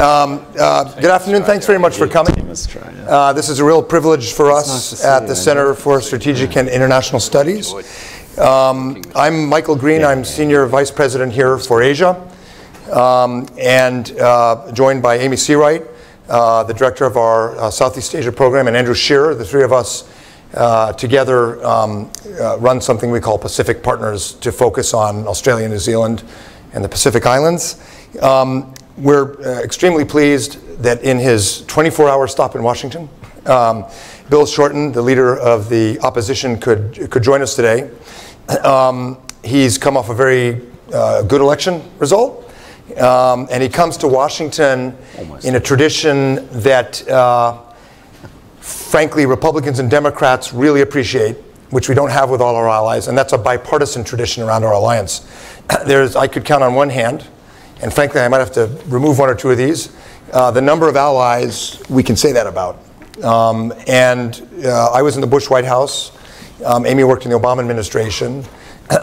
[0.00, 1.42] Um, uh, good afternoon.
[1.42, 2.32] Thanks very much for coming.
[3.06, 7.20] Uh, this is a real privilege for us at the Center for Strategic and International
[7.20, 7.70] Studies.
[8.38, 10.02] Um, I'm Michael Green.
[10.02, 12.16] I'm Senior Vice President here for Asia,
[12.90, 15.82] um, and uh, joined by Amy Searight,
[16.30, 19.34] uh, the Director of our uh, Southeast Asia program, and Andrew Shearer.
[19.34, 20.10] The three of us
[20.54, 22.10] uh, together um,
[22.40, 26.24] uh, run something we call Pacific Partners to focus on Australia, New Zealand,
[26.72, 27.78] and the Pacific Islands.
[28.22, 33.08] Um, we're uh, extremely pleased that in his 24-hour stop in Washington,
[33.46, 33.84] um,
[34.28, 37.90] Bill Shorten, the leader of the opposition, could could join us today.
[38.62, 40.60] Um, he's come off a very
[40.92, 42.52] uh, good election result,
[42.98, 45.44] um, and he comes to Washington Almost.
[45.44, 47.60] in a tradition that, uh,
[48.60, 51.36] frankly, Republicans and Democrats really appreciate,
[51.70, 54.72] which we don't have with all our allies, and that's a bipartisan tradition around our
[54.74, 55.26] alliance.
[55.86, 57.26] There's, I could count on one hand
[57.82, 59.94] and frankly, I might have to remove one or two of these.
[60.32, 62.78] Uh, the number of allies we can say that about.
[63.22, 66.12] Um, and uh, I was in the Bush White House.
[66.64, 68.44] Um, Amy worked in the Obama administration.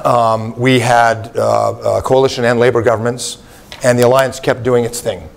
[0.03, 3.41] Um, we had uh, coalition and labor governments,
[3.85, 5.29] and the alliance kept doing its thing.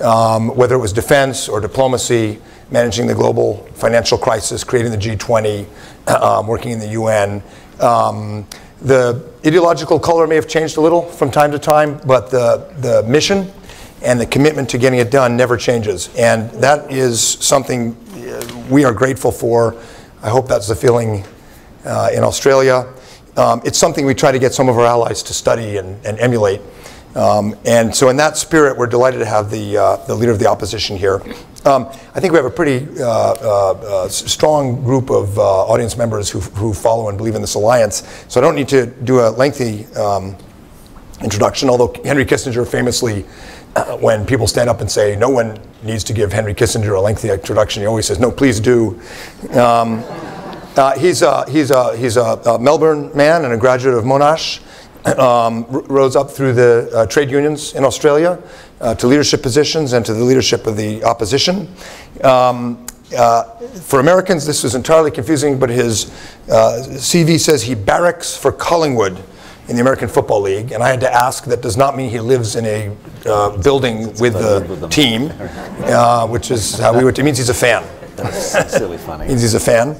[0.00, 2.38] Um, whether it was defense or diplomacy,
[2.70, 5.66] managing the global financial crisis, creating the G20,
[6.22, 7.42] um, working in the UN.
[7.80, 8.46] Um,
[8.80, 13.02] the ideological color may have changed a little from time to time, but the, the
[13.04, 13.50] mission
[14.02, 16.14] and the commitment to getting it done never changes.
[16.18, 19.74] And that is something uh, we are grateful for.
[20.22, 21.24] I hope that's the feeling
[21.86, 22.92] uh, in Australia.
[23.38, 26.18] Um, it's something we try to get some of our allies to study and, and
[26.20, 26.60] emulate.
[27.14, 30.38] Um, and so, in that spirit, we're delighted to have the, uh, the leader of
[30.38, 31.22] the opposition here.
[31.64, 35.96] Um, I think we have a pretty uh, uh, uh strong group of uh, audience
[35.96, 38.06] members who, who follow and believe in this alliance.
[38.28, 40.36] So, I don't need to do a lengthy um,
[41.22, 43.24] introduction, although Henry Kissinger famously,
[43.74, 47.00] uh, when people stand up and say, no one needs to give Henry Kissinger a
[47.00, 49.00] lengthy introduction, he always says, no, please do.
[49.52, 50.04] Um,
[50.98, 54.60] he's a, he's, a, he's a, a Melbourne man and a graduate of Monash
[55.18, 58.38] um, rose up through the uh, trade unions in Australia
[58.80, 61.68] uh, to leadership positions and to the leadership of the opposition.
[62.22, 62.86] Um,
[63.16, 63.44] uh,
[63.80, 66.10] for Americans, this was entirely confusing, but his
[66.50, 69.22] uh, CV says he barracks for Collingwood
[69.68, 72.20] in the American Football League, and I had to ask that does not mean he
[72.20, 77.18] lives in a uh, building with the team, uh, which is how we would.
[77.18, 77.84] It means he's a fan.
[78.16, 79.28] That's silly funny.
[79.28, 79.96] means he's a fan.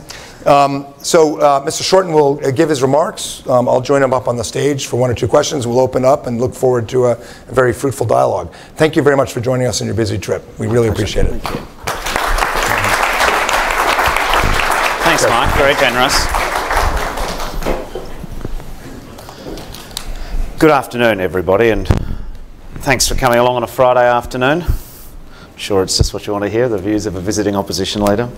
[0.48, 1.82] Um, so uh, Mr.
[1.82, 3.46] Shorten will give his remarks.
[3.46, 5.66] Um, I'll join him up on the stage for one or two questions.
[5.66, 8.50] We'll open up and look forward to a, a very fruitful dialogue.
[8.76, 10.42] Thank you very much for joining us on your busy trip.
[10.58, 11.42] We really appreciate it.
[15.04, 15.54] Thanks, Mike.
[15.56, 16.16] Very generous.
[20.58, 21.86] Good afternoon, everybody, and
[22.76, 24.64] thanks for coming along on a Friday afternoon.
[25.58, 28.30] Sure it's just what you want to hear, the views of a visiting opposition leader.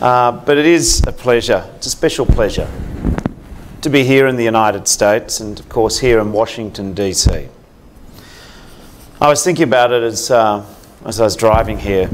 [0.00, 2.70] Uh, but it is a pleasure, it's a special pleasure
[3.82, 7.48] to be here in the United States and, of course, here in Washington, D.C.
[9.20, 10.64] I was thinking about it as, uh,
[11.04, 12.06] as I was driving here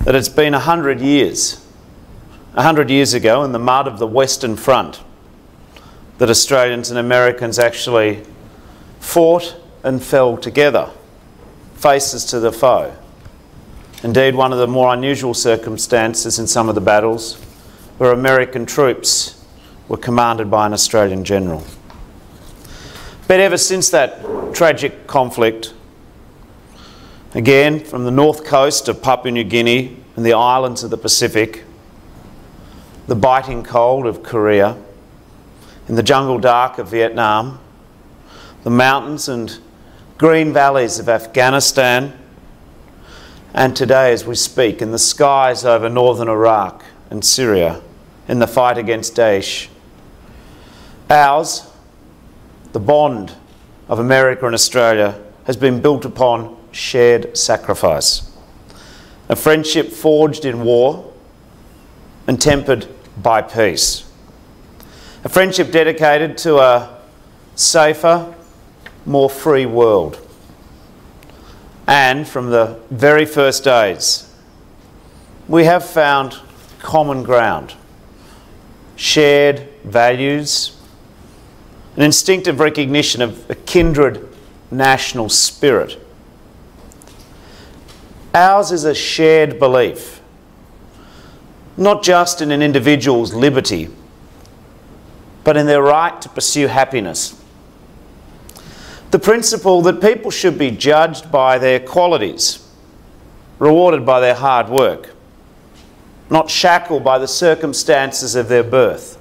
[0.00, 1.64] that it's been 100 years,
[2.54, 5.00] 100 years ago in the mud of the Western Front,
[6.18, 8.24] that Australians and Americans actually
[8.98, 10.90] fought and fell together,
[11.76, 12.94] faces to the foe.
[14.02, 17.34] Indeed, one of the more unusual circumstances in some of the battles
[17.98, 19.44] where American troops
[19.88, 21.64] were commanded by an Australian general.
[23.28, 25.72] But ever since that tragic conflict,
[27.34, 31.64] again from the north coast of Papua New Guinea and the islands of the Pacific,
[33.06, 34.76] the biting cold of Korea,
[35.88, 37.60] in the jungle dark of Vietnam,
[38.64, 39.58] the mountains and
[40.18, 42.16] green valleys of Afghanistan,
[43.52, 47.82] and today, as we speak, in the skies over northern Iraq and Syria,
[48.28, 49.68] in the fight against Daesh.
[51.10, 51.70] Ours,
[52.72, 53.34] the bond
[53.88, 58.30] of America and Australia, has been built upon shared sacrifice.
[59.28, 61.12] A friendship forged in war
[62.26, 62.88] and tempered
[63.22, 64.10] by peace.
[65.24, 67.00] A friendship dedicated to a
[67.54, 68.34] safer,
[69.06, 70.20] more free world
[71.86, 74.32] and from the very first days,
[75.46, 76.36] we have found
[76.80, 77.74] common ground,
[78.96, 80.76] shared values,
[81.96, 84.28] an instinctive recognition of a kindred
[84.70, 86.02] national spirit.
[88.34, 90.20] Ours is a shared belief,
[91.76, 93.88] not just in an individual's liberty,
[95.44, 97.40] but in their right to pursue happiness.
[99.10, 102.66] The principle that people should be judged by their qualities,
[103.58, 105.14] rewarded by their hard work,
[106.28, 109.18] not shackled by the circumstances of their birth.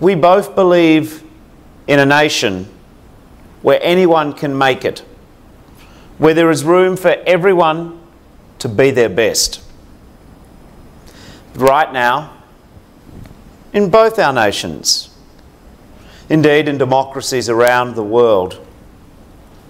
[0.00, 1.22] We both believe
[1.86, 2.68] in a nation
[3.62, 5.00] where anyone can make it,
[6.18, 8.00] where there is room for everyone
[8.58, 9.62] to be their best.
[11.54, 12.36] Right now,
[13.72, 15.11] in both our nations,
[16.32, 18.58] indeed in democracies around the world,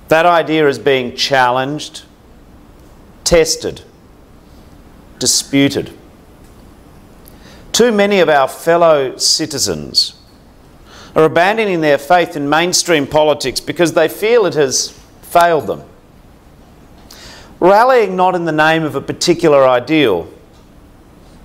[0.07, 2.05] that idea is being challenged,
[3.25, 3.83] tested,
[5.19, 5.93] disputed.
[7.73, 10.15] Too many of our fellow citizens
[11.17, 15.83] are abandoning their faith in mainstream politics because they feel it has failed them.
[17.59, 20.33] Rallying not in the name of a particular ideal,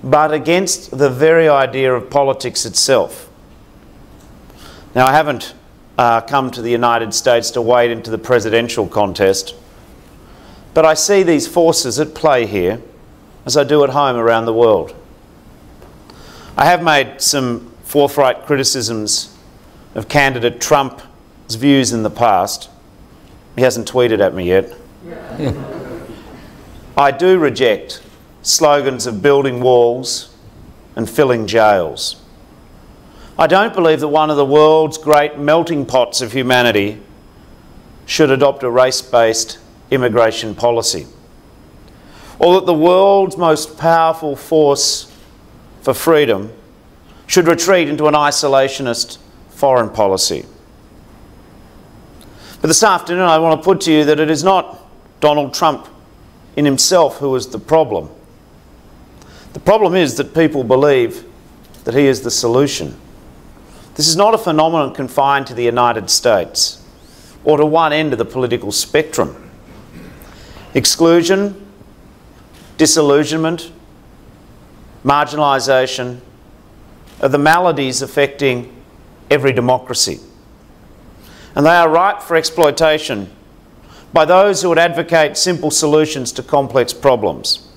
[0.04, 3.27] but against the very idea of politics itself.
[4.94, 5.54] Now, I haven't
[5.98, 9.54] uh, come to the United States to wade into the presidential contest,
[10.72, 12.80] but I see these forces at play here
[13.44, 14.94] as I do at home around the world.
[16.56, 19.36] I have made some forthright criticisms
[19.94, 22.70] of candidate Trump's views in the past.
[23.56, 24.72] He hasn't tweeted at me yet.
[26.96, 28.02] I do reject
[28.42, 30.34] slogans of building walls
[30.96, 32.22] and filling jails.
[33.38, 37.00] I don't believe that one of the world's great melting pots of humanity
[38.04, 39.58] should adopt a race based
[39.92, 41.06] immigration policy,
[42.40, 45.14] or that the world's most powerful force
[45.82, 46.52] for freedom
[47.28, 49.18] should retreat into an isolationist
[49.50, 50.44] foreign policy.
[52.60, 54.84] But this afternoon, I want to put to you that it is not
[55.20, 55.86] Donald Trump
[56.56, 58.10] in himself who is the problem.
[59.52, 61.24] The problem is that people believe
[61.84, 62.98] that he is the solution.
[63.98, 66.80] This is not a phenomenon confined to the United States
[67.44, 69.50] or to one end of the political spectrum.
[70.72, 71.66] Exclusion,
[72.76, 73.72] disillusionment,
[75.04, 76.20] marginalisation
[77.20, 78.72] are the maladies affecting
[79.32, 80.20] every democracy.
[81.56, 83.28] And they are ripe for exploitation
[84.12, 87.68] by those who would advocate simple solutions to complex problems.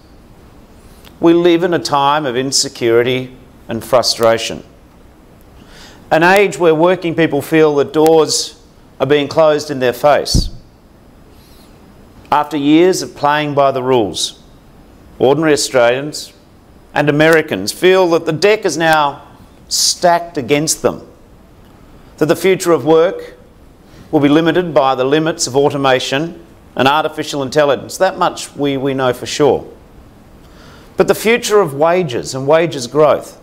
[1.20, 3.36] We live in a time of insecurity
[3.68, 4.64] and frustration.
[6.12, 8.62] An age where working people feel that doors
[9.00, 10.50] are being closed in their face.
[12.32, 14.44] After years of playing by the rules,
[15.18, 16.34] ordinary Australians
[16.94, 19.26] and Americans feel that the deck is now
[19.70, 21.08] stacked against them
[22.22, 23.34] that the future of work
[24.12, 27.98] will be limited by the limits of automation and artificial intelligence.
[27.98, 29.68] That much we, we know for sure.
[30.98, 33.42] But the future of wages and wages growth,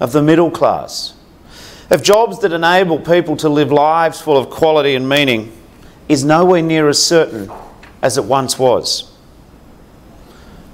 [0.00, 1.17] of the middle class,
[1.90, 5.52] of jobs that enable people to live lives full of quality and meaning,
[6.08, 7.50] is nowhere near as certain
[8.02, 9.12] as it once was.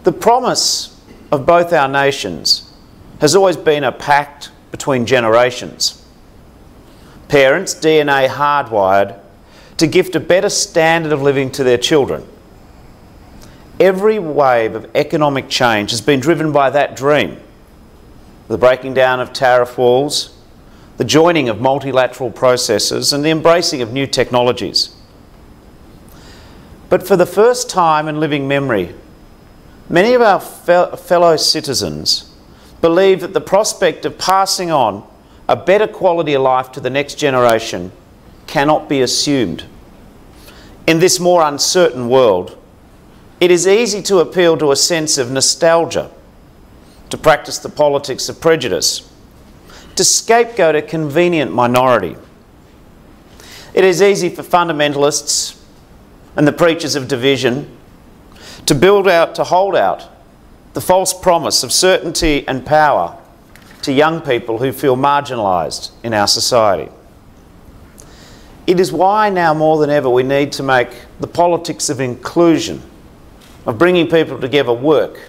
[0.05, 1.01] The promise
[1.33, 2.73] of both our nations
[3.21, 6.01] has always been a pact between generations
[7.29, 9.19] parents, DNA hardwired,
[9.79, 12.25] to gift a better standard of living to their children.
[13.81, 17.41] Every wave of economic change has been driven by that dream
[18.47, 20.34] the breaking down of tariff walls,
[20.97, 24.95] the joining of multilateral processes, and the embracing of new technologies.
[26.89, 28.95] But for the first time in living memory,
[29.89, 32.33] many of our fe- fellow citizens
[32.81, 35.05] believe that the prospect of passing on
[35.49, 37.91] a better quality of life to the next generation
[38.47, 39.65] cannot be assumed.
[40.87, 42.57] In this more uncertain world,
[43.41, 46.11] it is easy to appeal to a sense of nostalgia,
[47.11, 49.11] to practice the politics of prejudice,
[49.97, 52.17] to scapegoat a convenient minority.
[53.75, 55.61] It is easy for fundamentalists
[56.37, 57.77] and the preachers of division
[58.67, 60.09] to build out, to hold out
[60.73, 63.19] the false promise of certainty and power
[63.83, 66.91] to young people who feel marginalised in our society.
[68.67, 70.89] It is why now more than ever we need to make
[71.21, 72.83] the politics of inclusion,
[73.67, 75.21] of bringing people together, work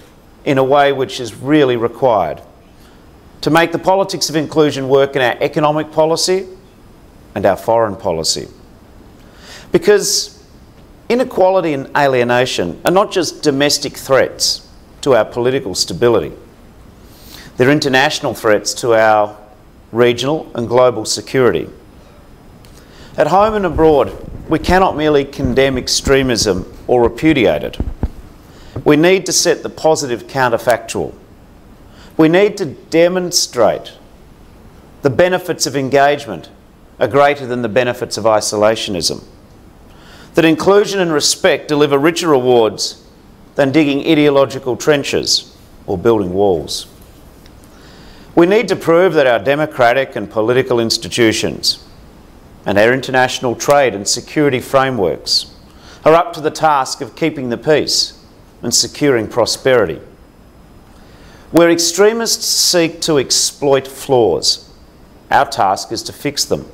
[0.46, 2.42] in a way which is really required.
[3.42, 6.48] To make the politics of inclusion work in our economic policy
[7.36, 8.48] and our foreign policy.
[9.72, 10.44] Because
[11.10, 14.68] inequality and alienation are not just domestic threats
[15.02, 16.32] to our political stability
[17.58, 19.38] they're international threats to our
[19.92, 21.70] regional and global security.
[23.18, 24.12] At home and abroad,
[24.50, 27.78] we cannot merely condemn extremism or repudiate it.
[28.84, 31.14] We need to set the positive counterfactual.
[32.18, 33.94] We need to demonstrate
[35.02, 36.50] the benefits of engagement
[37.00, 39.24] are greater than the benefits of isolationism.
[40.36, 43.06] That inclusion and respect deliver richer rewards
[43.56, 45.56] than digging ideological trenches
[45.86, 46.88] or building walls.
[48.34, 51.84] We need to prove that our democratic and political institutions
[52.66, 55.54] and our international trade and security frameworks
[56.04, 58.20] are up to the task of keeping the peace
[58.62, 60.02] and securing prosperity.
[61.56, 64.70] Where extremists seek to exploit flaws,
[65.32, 66.70] our task is to fix them.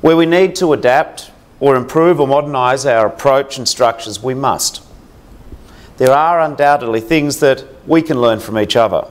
[0.00, 4.80] Where we need to adapt or improve or modernise our approach and structures, we must.
[5.96, 9.08] There are undoubtedly things that we can learn from each other.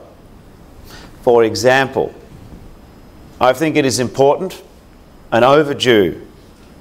[1.20, 2.14] For example,
[3.38, 4.62] I think it is important
[5.30, 6.26] and overdue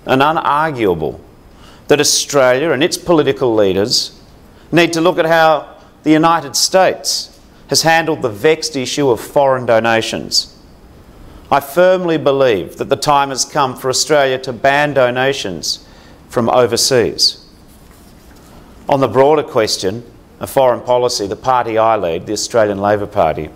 [0.05, 1.19] and unarguable
[1.89, 4.17] that Australia and its political leaders
[4.71, 7.33] need to look at how the United States
[7.67, 10.55] has handled the vexed issue of foreign donations.
[11.51, 15.87] I firmly believe that the time has come for Australia to ban donations
[16.29, 17.45] from overseas.
[18.89, 20.03] On the broader question
[20.39, 23.49] of foreign policy, the party I lead, the Australian Labor Party,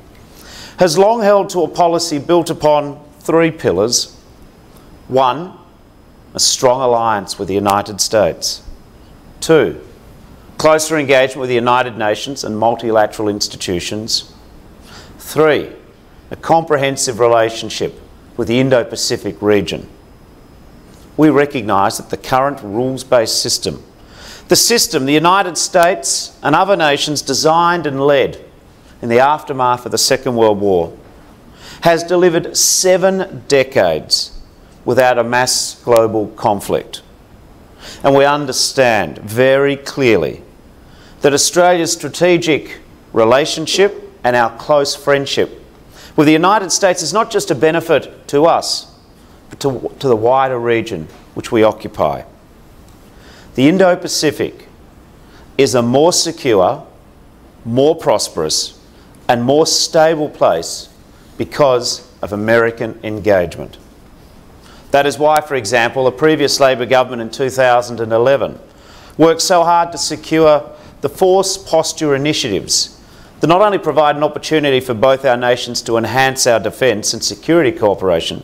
[0.78, 4.18] has long held to a policy built upon three pillars.
[5.08, 5.58] One,
[6.34, 8.64] a strong alliance with the United States.
[9.42, 9.82] Two,
[10.62, 14.32] closer engagement with the United Nations and multilateral institutions.
[15.18, 15.72] Three,
[16.30, 18.00] a comprehensive relationship
[18.38, 19.90] with the Indo Pacific region.
[21.18, 23.84] We recognise that the current rules based system,
[24.50, 28.46] the system the United States and other nations designed and led
[29.02, 30.96] in the aftermath of the Second World War
[31.82, 34.40] has delivered seven decades
[34.86, 37.02] without a mass global conflict.
[38.04, 40.44] And we understand very clearly
[41.22, 42.80] that Australia's strategic
[43.14, 45.62] relationship and our close friendship
[46.16, 48.94] with the United States is not just a benefit to us,
[49.50, 52.24] but to, to the wider region which we occupy.
[53.56, 54.68] The Indo Pacific
[55.58, 56.86] is a more secure,
[57.66, 58.80] more prosperous,
[59.28, 60.90] and more stable place
[61.38, 63.78] because of American engagement.
[64.92, 68.60] That is why, for example, the previous Labor government in 2011
[69.18, 70.70] worked so hard to secure
[71.02, 72.98] the force posture initiatives
[73.40, 77.24] that not only provide an opportunity for both our nations to enhance our defence and
[77.24, 78.44] security cooperation,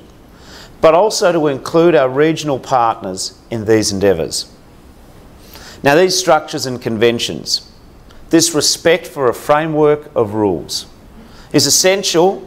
[0.81, 4.51] but also to include our regional partners in these endeavours.
[5.83, 7.67] Now, these structures and conventions
[8.29, 10.85] this respect for a framework of rules
[11.53, 12.45] is essential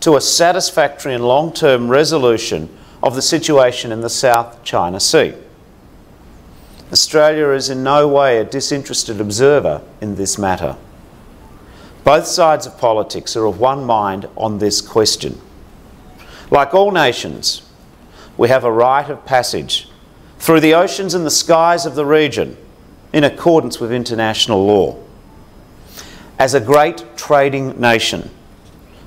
[0.00, 2.68] to a satisfactory and long term resolution
[3.02, 5.34] of the situation in the South China Sea.
[6.92, 10.76] Australia is in no way a disinterested observer in this matter.
[12.04, 15.40] Both sides of politics are of one mind on this question.
[16.50, 17.62] Like all nations,
[18.36, 19.88] we have a right of passage
[20.38, 22.58] through the oceans and the skies of the region
[23.12, 24.98] in accordance with international law
[26.38, 28.28] as a great trading nation.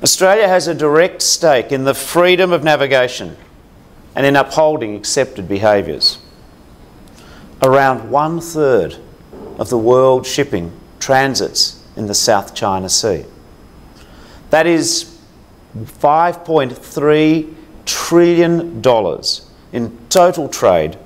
[0.01, 3.35] Australia has a direct stake in the freedom of navigation
[4.15, 6.17] and in upholding accepted behaviours.
[7.61, 8.97] Around one third
[9.57, 13.25] of the world shipping transits in the South China Sea.
[14.49, 15.17] That is
[15.77, 18.83] $5.3 trillion
[19.71, 20.97] in total trade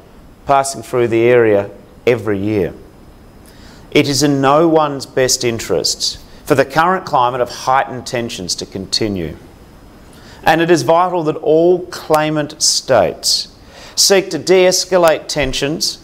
[0.46, 1.70] passing through the area
[2.06, 2.74] every year.
[3.92, 8.66] It is in no one's best interests for the current climate of heightened tensions to
[8.66, 9.38] continue.
[10.44, 13.56] And it is vital that all claimant states
[13.96, 16.00] seek to de escalate tensions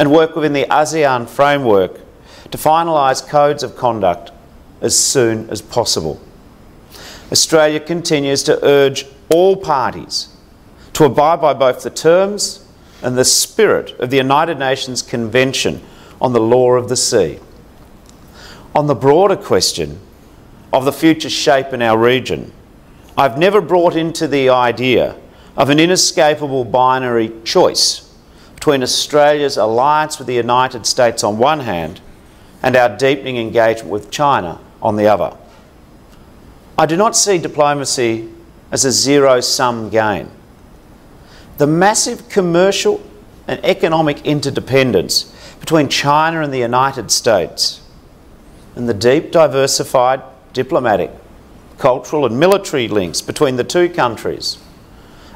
[0.00, 2.00] and work within the ASEAN framework
[2.50, 4.32] to finalise codes of conduct
[4.80, 6.18] as soon as possible.
[7.30, 10.34] Australia continues to urge all parties
[10.94, 12.66] to abide by both the terms
[13.02, 15.82] and the spirit of the United Nations Convention
[16.18, 17.38] on the law of the sea.
[18.74, 20.00] On the broader question
[20.72, 22.52] of the future shape in our region,
[23.18, 25.14] I've never brought into the idea
[25.58, 28.09] of an inescapable binary choice
[28.60, 31.98] between Australia's alliance with the United States on one hand
[32.62, 35.34] and our deepening engagement with China on the other.
[36.76, 38.28] I do not see diplomacy
[38.70, 40.30] as a zero sum game.
[41.56, 43.02] The massive commercial
[43.48, 47.80] and economic interdependence between China and the United States,
[48.76, 50.20] and the deep, diversified
[50.52, 51.10] diplomatic,
[51.78, 54.58] cultural, and military links between the two countries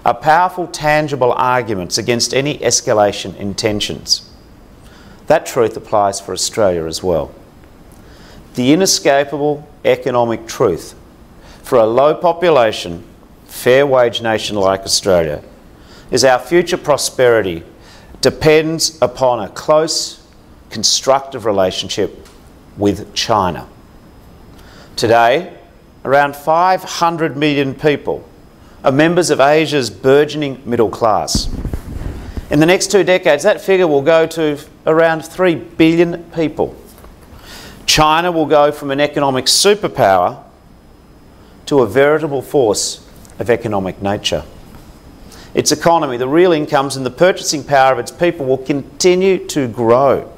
[0.04, 4.30] are powerful, tangible arguments against any escalation in tensions.
[5.26, 7.34] That truth applies for Australia as well.
[8.54, 10.94] The inescapable economic truth
[11.62, 13.02] for a low population,
[13.46, 15.42] fair wage nation like Australia
[16.10, 17.64] is our future prosperity
[18.20, 20.26] depends upon a close,
[20.70, 22.28] constructive relationship
[22.76, 23.66] with China.
[24.96, 25.56] Today,
[26.04, 28.28] around 500 million people
[28.84, 31.48] are members of Asia's burgeoning middle class.
[32.50, 36.76] In the next two decades, that figure will go to around 3 billion people.
[37.86, 40.44] China will go from an economic superpower
[41.64, 44.44] to a veritable force of economic nature.
[45.54, 49.66] Its economy, the real incomes, and the purchasing power of its people will continue to
[49.66, 50.30] grow.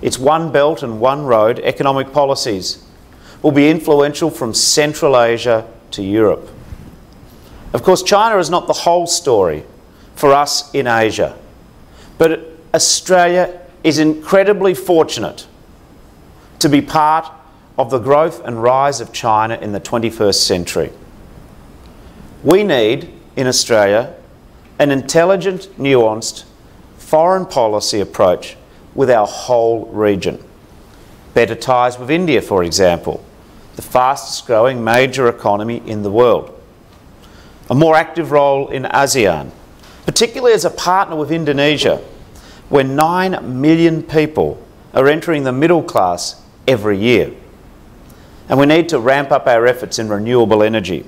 [0.00, 2.82] Its One Belt and One Road economic policies
[3.42, 6.48] will be influential from Central Asia to Europe.
[7.72, 9.64] Of course, China is not the whole story
[10.14, 11.38] for us in Asia,
[12.18, 12.40] but
[12.74, 15.46] Australia is incredibly fortunate
[16.58, 17.30] to be part
[17.78, 20.92] of the growth and rise of China in the 21st century.
[22.44, 24.14] We need, in Australia,
[24.78, 26.44] an intelligent, nuanced
[26.98, 28.56] foreign policy approach
[28.94, 30.42] with our whole region.
[31.34, 33.24] Better ties with India, for example,
[33.76, 36.61] the fastest growing major economy in the world.
[37.72, 39.50] A more active role in ASEAN,
[40.04, 42.04] particularly as a partner with Indonesia,
[42.68, 44.62] where 9 million people
[44.92, 46.38] are entering the middle class
[46.68, 47.32] every year.
[48.50, 51.06] And we need to ramp up our efforts in renewable energy,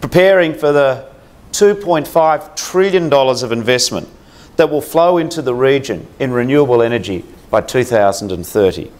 [0.00, 1.10] preparing for the
[1.50, 4.08] $2.5 trillion of investment
[4.54, 8.92] that will flow into the region in renewable energy by 2030.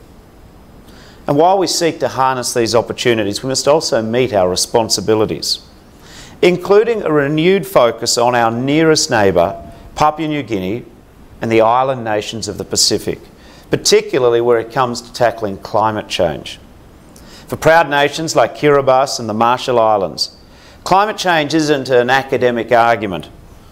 [1.28, 5.60] And while we seek to harness these opportunities, we must also meet our responsibilities,
[6.42, 10.84] including a renewed focus on our nearest neighbour, Papua New Guinea,
[11.40, 13.20] and the island nations of the Pacific,
[13.70, 16.58] particularly where it comes to tackling climate change.
[17.46, 20.36] For proud nations like Kiribati and the Marshall Islands,
[20.84, 23.30] climate change isn't an academic argument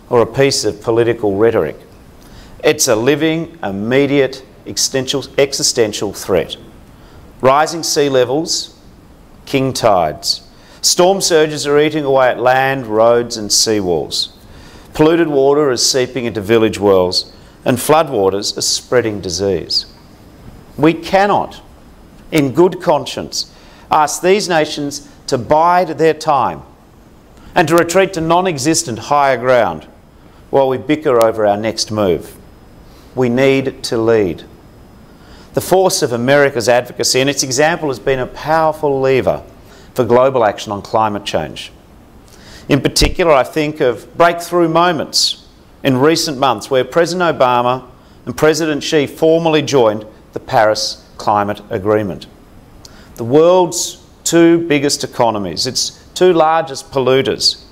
[0.08, 1.76] or a piece of political rhetoric.
[2.64, 6.56] It's a living, immediate, existential threat
[7.40, 8.78] rising sea levels,
[9.44, 10.45] king tides.
[10.87, 14.29] Storm surges are eating away at land, roads, and seawalls.
[14.94, 19.87] Polluted water is seeping into village wells, and floodwaters are spreading disease.
[20.79, 21.61] We cannot,
[22.31, 23.53] in good conscience,
[23.90, 26.62] ask these nations to bide their time
[27.53, 29.88] and to retreat to non existent higher ground
[30.51, 32.37] while we bicker over our next move.
[33.16, 34.44] We need to lead
[35.53, 39.42] the force of America's advocacy, and its example has been a powerful lever
[39.96, 41.72] for global action on climate change.
[42.68, 45.48] In particular, I think of breakthrough moments
[45.82, 47.88] in recent months where President Obama
[48.26, 50.04] and President Xi formally joined
[50.35, 52.26] the Paris Climate Agreement.
[53.14, 57.64] The world's two biggest economies, its two largest polluters,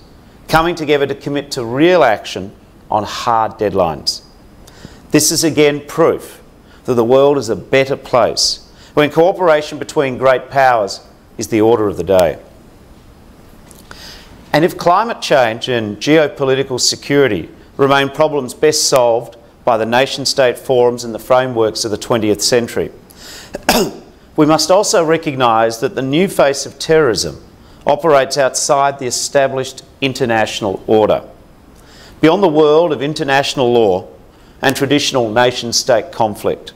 [0.48, 2.52] coming together to commit to real action
[2.90, 4.22] on hard deadlines.
[5.10, 6.42] This is again proof
[6.84, 11.00] that the world is a better place when cooperation between great powers
[11.38, 12.38] is the order of the day.
[14.53, 20.59] And if climate change and geopolitical security remain problems best solved by the nation state
[20.59, 22.92] forums and the frameworks of the 20th century,
[24.37, 27.42] we must also recognise that the new face of terrorism
[27.87, 31.23] operates outside the established international order.
[32.20, 34.09] Beyond the world of international law,
[34.64, 36.73] and traditional nation state conflict.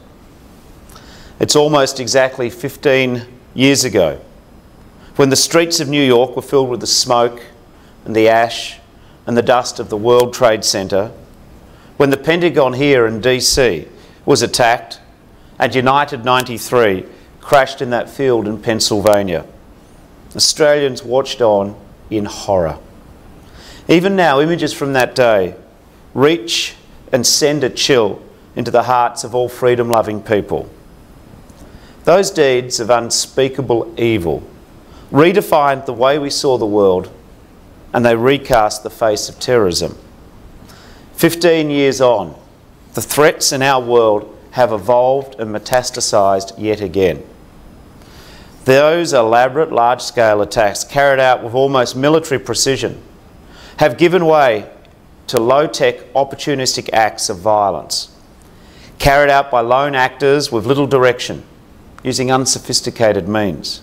[1.40, 3.22] It's almost exactly 15
[3.54, 4.20] years ago
[5.18, 7.42] when the streets of New York were filled with the smoke
[8.04, 8.78] and the ash
[9.26, 11.10] and the dust of the World Trade Center,
[11.96, 13.88] when the Pentagon here in DC
[14.24, 15.00] was attacked
[15.58, 17.04] and United 93
[17.40, 19.44] crashed in that field in Pennsylvania.
[20.36, 21.74] Australians watched on
[22.10, 22.78] in horror.
[23.88, 25.56] Even now, images from that day
[26.14, 26.76] reach
[27.10, 28.22] and send a chill
[28.54, 30.70] into the hearts of all freedom loving people.
[32.04, 34.48] Those deeds of unspeakable evil
[35.10, 37.10] redefined the way we saw the world
[37.92, 39.96] and they recast the face of terrorism.
[41.14, 42.38] 15 years on,
[42.94, 47.24] the threats in our world have evolved and metastasised yet again.
[48.64, 53.02] Those elaborate large scale attacks carried out with almost military precision
[53.78, 54.70] have given way
[55.28, 58.14] to low tech opportunistic acts of violence,
[58.98, 61.44] carried out by lone actors with little direction,
[62.02, 63.82] using unsophisticated means.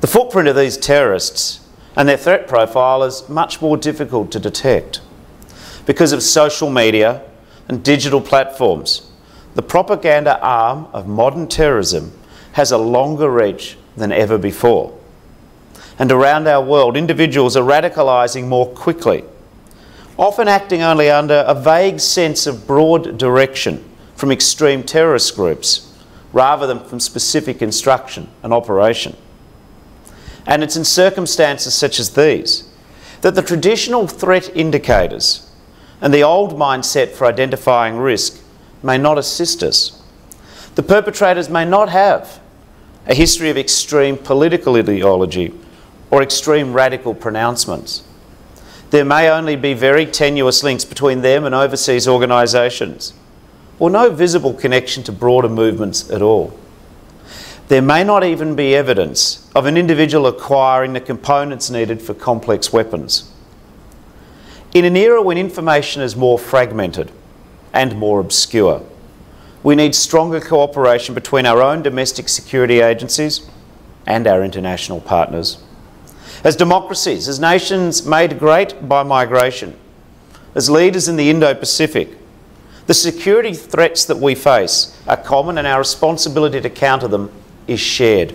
[0.00, 1.60] The footprint of these terrorists
[1.96, 5.00] and their threat profile is much more difficult to detect.
[5.86, 7.22] Because of social media
[7.68, 9.10] and digital platforms,
[9.54, 12.12] the propaganda arm of modern terrorism
[12.52, 14.96] has a longer reach than ever before.
[15.98, 19.24] And around our world, individuals are radicalising more quickly
[20.18, 23.84] often acting only under a vague sense of broad direction
[24.16, 25.94] from extreme terrorist groups
[26.32, 29.16] rather than from specific instruction and operation.
[30.48, 32.64] And it's in circumstances such as these
[33.20, 35.48] that the traditional threat indicators
[36.00, 38.40] and the old mindset for identifying risk
[38.82, 40.02] may not assist us.
[40.74, 42.40] The perpetrators may not have
[43.06, 45.52] a history of extreme political ideology
[46.10, 48.04] or extreme radical pronouncements.
[48.90, 53.12] There may only be very tenuous links between them and overseas organisations,
[53.78, 56.58] or no visible connection to broader movements at all.
[57.68, 62.72] There may not even be evidence of an individual acquiring the components needed for complex
[62.72, 63.30] weapons.
[64.72, 67.12] In an era when information is more fragmented
[67.74, 68.82] and more obscure,
[69.62, 73.42] we need stronger cooperation between our own domestic security agencies
[74.06, 75.58] and our international partners.
[76.42, 79.78] As democracies, as nations made great by migration,
[80.54, 82.16] as leaders in the Indo-Pacific,
[82.86, 87.30] the security threats that we face are common and our responsibility to counter them
[87.68, 88.34] is shared.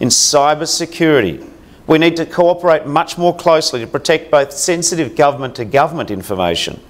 [0.00, 1.44] In cyber security,
[1.86, 6.80] we need to cooperate much more closely to protect both sensitive government to government information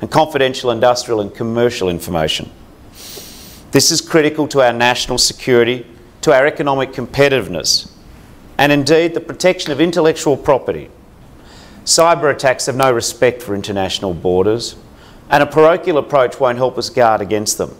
[0.00, 2.50] and confidential industrial and commercial information.
[3.70, 5.86] This is critical to our national security,
[6.20, 7.90] to our economic competitiveness,
[8.58, 10.90] and indeed the protection of intellectual property.
[11.84, 14.76] Cyber attacks have no respect for international borders,
[15.30, 17.74] and a parochial approach won't help us guard against them.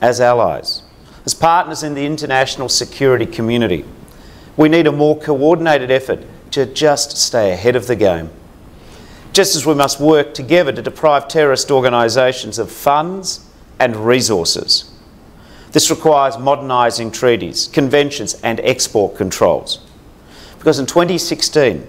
[0.00, 0.82] As allies,
[1.28, 3.84] as partners in the international security community,
[4.56, 8.30] we need a more coordinated effort to just stay ahead of the game.
[9.34, 13.46] Just as we must work together to deprive terrorist organisations of funds
[13.78, 14.90] and resources.
[15.72, 19.86] This requires modernising treaties, conventions and export controls.
[20.56, 21.86] Because in 2016,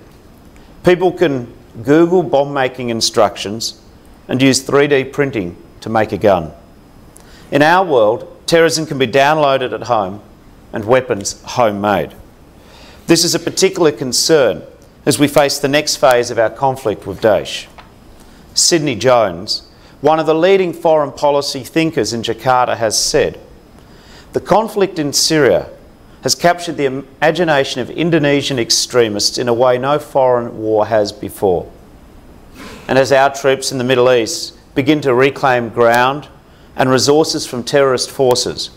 [0.83, 1.47] people can
[1.81, 3.81] Google bomb making instructions
[4.27, 6.51] and use 3D printing to make a gun.
[7.51, 10.19] In our world, terrorism can be downloaded at home
[10.73, 12.15] and weapons homemade.
[13.05, 14.63] This is a particular concern
[15.05, 17.67] as we face the next phase of our conflict with Daesh.
[18.55, 19.69] Sidney Jones,
[20.01, 23.39] one of the leading foreign policy thinkers in Jakarta, has said
[24.33, 25.69] the conflict in Syria
[26.23, 31.71] has captured the imagination of Indonesian extremists in a way no foreign war has before.
[32.87, 36.27] And as our troops in the Middle East begin to reclaim ground
[36.79, 38.71] and resources from terrorist forces,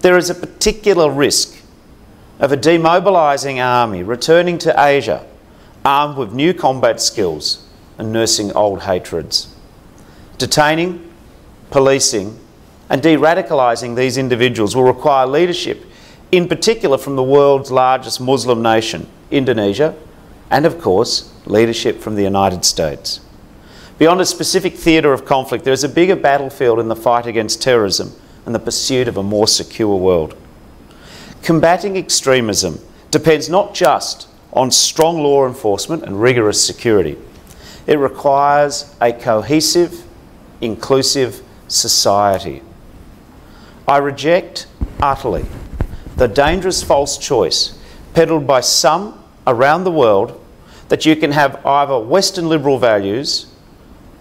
[0.00, 1.62] there is a particular risk
[2.40, 5.24] of a demobilising army returning to Asia
[5.84, 7.64] armed with new combat skills
[7.96, 9.48] and nursing old hatreds.
[10.36, 11.10] Detaining,
[11.70, 12.38] policing,
[12.90, 15.86] and de radicalising these individuals will require leadership,
[16.32, 19.94] in particular from the world's largest Muslim nation, Indonesia,
[20.50, 23.20] and of course, leadership from the United States.
[23.98, 27.62] Beyond a specific theatre of conflict, there is a bigger battlefield in the fight against
[27.62, 28.12] terrorism
[28.44, 30.36] and the pursuit of a more secure world.
[31.42, 32.78] Combating extremism
[33.10, 37.16] depends not just on strong law enforcement and rigorous security.
[37.86, 40.04] It requires a cohesive,
[40.60, 42.62] inclusive society.
[43.88, 44.66] I reject
[45.00, 45.46] utterly
[46.16, 47.78] the dangerous false choice
[48.14, 50.40] peddled by some around the world
[50.88, 53.46] that you can have either Western liberal values,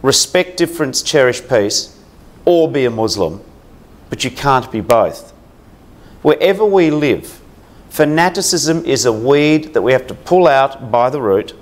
[0.05, 1.99] respect difference, cherish peace,
[2.45, 3.41] or be a Muslim,
[4.09, 5.33] but you can't be both
[6.25, 7.39] wherever we live,
[7.91, 11.53] fanaticism is a weed that we have to pull out by the root,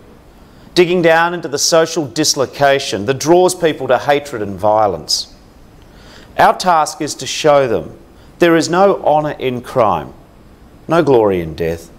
[0.74, 5.36] digging down into the social dislocation that draws people to hatred and violence.
[6.38, 8.00] Our task is to show them
[8.40, 10.14] there is no honour in crime,
[10.88, 11.92] no glory in death,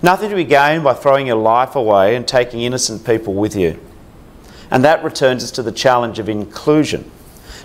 [0.00, 3.78] nothing to be gained by throwing your life away and taking innocent people with you.
[4.70, 7.10] And that returns us to the challenge of inclusion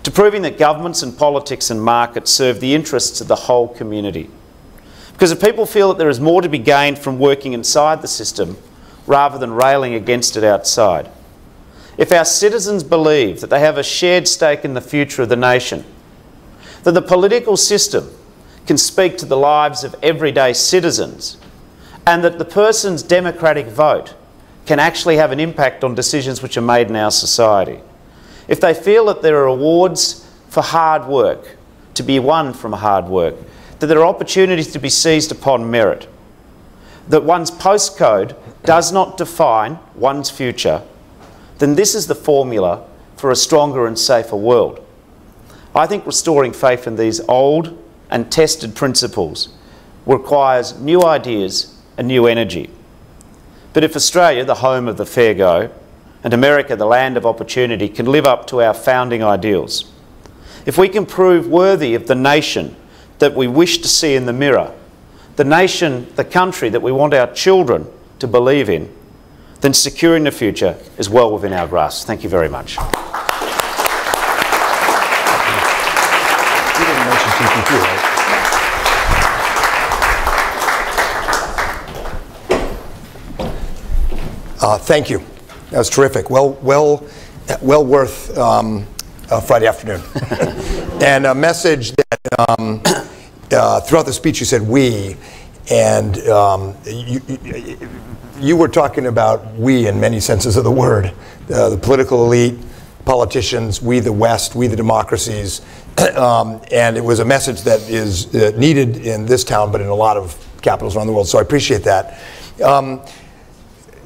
[0.04, 4.30] to proving that governments and politics and markets serve the interests of the whole community.
[5.14, 8.08] Because if people feel that there is more to be gained from working inside the
[8.08, 8.58] system
[9.08, 11.10] rather than railing against it outside,
[11.98, 15.36] if our citizens believe that they have a shared stake in the future of the
[15.36, 15.86] nation,
[16.84, 18.10] that the political system
[18.66, 21.38] can speak to the lives of everyday citizens,
[22.06, 24.16] and that the person's democratic vote
[24.66, 27.80] can actually have an impact on decisions which are made in our society
[28.48, 31.58] if they feel that there are awards for hard work
[31.94, 33.36] to be won from hard work,
[33.80, 36.08] that there are opportunities to be seized upon merit,
[37.08, 40.82] that one's postcode does not define one's future,
[41.60, 44.86] then this is the formula for a stronger and safer world.
[45.76, 47.78] I think restoring faith in these old
[48.10, 49.50] and tested principles
[50.06, 52.70] requires new ideas and new energy.
[53.74, 55.72] But if Australia, the home of the fair go,
[56.24, 59.92] and America, the land of opportunity, can live up to our founding ideals.
[60.66, 62.76] If we can prove worthy of the nation
[63.20, 64.74] that we wish to see in the mirror,
[65.36, 67.88] the nation, the country that we want our children
[68.20, 68.94] to believe in,
[69.62, 72.06] then securing the future is well within our grasp.
[72.06, 72.78] Thank you very much.
[72.78, 72.84] You
[76.86, 78.10] didn't mention TPP, right?
[84.64, 85.22] Uh, thank you.
[85.72, 86.30] That was terrific.
[86.30, 87.06] Well, well,
[87.62, 88.86] well worth um,
[89.46, 90.02] Friday afternoon.
[91.04, 92.82] and a message that um,
[93.52, 95.18] uh, throughout the speech you said we,
[95.70, 97.22] and um, you,
[98.40, 101.12] you, were talking about we in many senses of the word.
[101.54, 102.58] Uh, the political elite,
[103.04, 105.60] politicians, we the West, we the democracies.
[106.16, 109.88] Um, and it was a message that is uh, needed in this town, but in
[109.88, 111.28] a lot of capitals around the world.
[111.28, 112.20] So I appreciate that.
[112.64, 113.02] Um,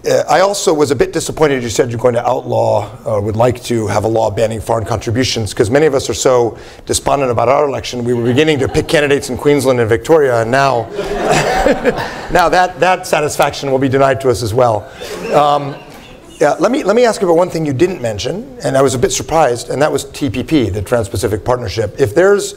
[0.05, 3.35] uh, I also was a bit disappointed you said you're going to outlaw or would
[3.35, 7.31] like to have a law banning foreign contributions because many of us are so despondent
[7.31, 8.03] about our election.
[8.03, 10.89] We were beginning to pick candidates in Queensland and Victoria, and now,
[12.31, 14.83] now that, that satisfaction will be denied to us as well.
[15.33, 15.75] Um,
[16.39, 18.83] yeah, let me let me ask you about one thing you didn't mention, and I
[18.83, 21.95] was a bit surprised, and that was TPP, the Trans-Pacific Partnership.
[21.99, 22.53] If there's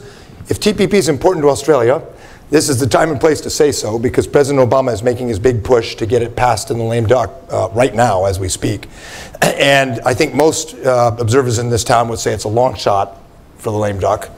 [0.49, 2.03] if TPP is important to Australia,
[2.51, 5.39] this is the time and place to say so because President Obama is making his
[5.39, 8.47] big push to get it passed in the lame duck uh, right now as we
[8.47, 8.87] speak.
[9.41, 13.17] And I think most uh, observers in this town would say it's a long shot
[13.57, 14.29] for the lame duck.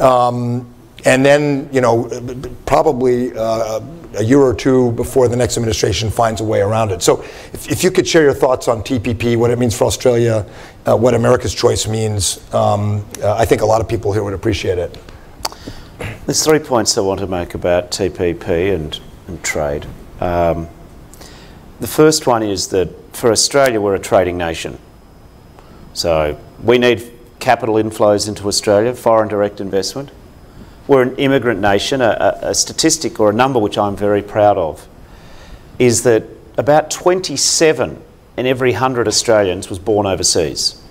[0.00, 0.72] Um,
[1.04, 2.08] and then, you know,
[2.66, 3.80] probably uh,
[4.16, 7.02] a year or two before the next administration finds a way around it.
[7.02, 7.22] So,
[7.52, 10.46] if, if you could share your thoughts on TPP, what it means for Australia,
[10.86, 14.34] uh, what America's choice means, um, uh, I think a lot of people here would
[14.34, 14.98] appreciate it.
[16.26, 19.86] There's three points I want to make about TPP and, and trade.
[20.20, 20.68] Um,
[21.80, 24.78] the first one is that for Australia, we're a trading nation.
[25.92, 30.10] So we need capital inflows into Australia, foreign direct investment.
[30.86, 32.00] We're an immigrant nation.
[32.00, 34.88] A, a, statistic or a number which I'm very proud of
[35.78, 36.24] is that
[36.56, 38.02] about 27
[38.36, 40.82] in every 100 Australians was born overseas,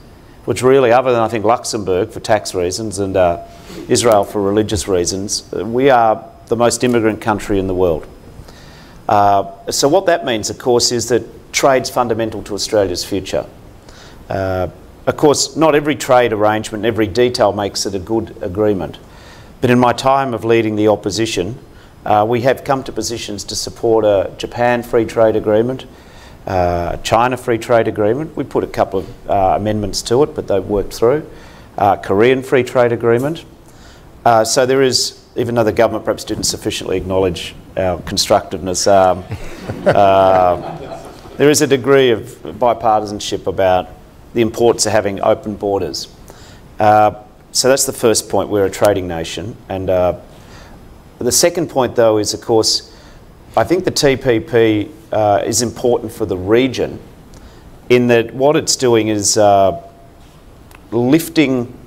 [0.46, 3.46] which really, other than I think Luxembourg for tax reasons and uh,
[3.88, 8.08] Israel for religious reasons, we are the most immigrant country in the world.
[9.08, 13.46] Uh, so what that means, of course, is that trade's fundamental to Australia's future.
[14.30, 14.68] Uh,
[15.06, 18.98] of course, not every trade arrangement, every detail makes it a good agreement.
[19.60, 21.58] But in my time of leading the opposition,
[22.06, 25.86] uh, we have come to positions to support a Japan free trade agreement,
[26.48, 28.36] uh, China free trade agreement.
[28.36, 31.30] We put a couple of uh, amendments to it, but they've worked through.
[31.78, 33.46] Uh, Korean free trade agreement,
[34.26, 39.24] uh, so there is, even though the government perhaps didn't sufficiently acknowledge our constructiveness, um,
[39.86, 41.00] uh,
[41.38, 43.90] there is a degree of bipartisanship about
[44.34, 46.08] the importance of having open borders.
[46.80, 48.50] Uh, so that's the first point.
[48.50, 50.20] We're a trading nation, and uh,
[51.20, 52.96] the second point, though, is of course,
[53.58, 57.00] I think the TPP uh, is important for the region
[57.90, 59.38] in that what it's doing is
[60.92, 61.78] lifting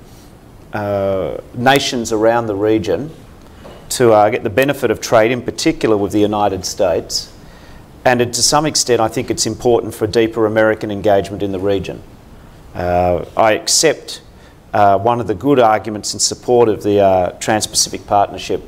[0.73, 3.13] uh, nations around the region
[3.89, 7.31] to uh, get the benefit of trade, in particular with the United States.
[8.03, 12.03] And to some extent, I think it's important for deeper American engagement in the region.
[12.75, 14.21] Uh, I accept
[14.73, 18.61] uh, one of the good arguments in support of the uh, Trans Pacific Partnership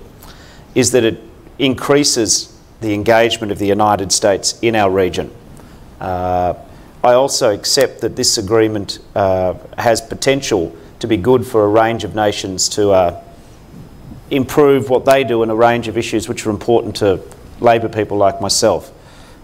[0.75, 1.21] is that it
[1.57, 5.33] increases the engagement of the United States in our region.
[6.01, 12.15] I also accept that this agreement has potential to be good for a range of
[12.15, 13.23] nations to uh,
[14.29, 17.21] improve what they do in a range of issues which are important to
[17.62, 18.91] Labor people like myself.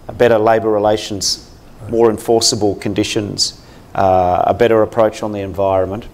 [0.07, 1.51] A better labour relations,
[1.89, 3.61] more enforceable conditions,
[3.93, 6.05] uh, a better approach on the environment.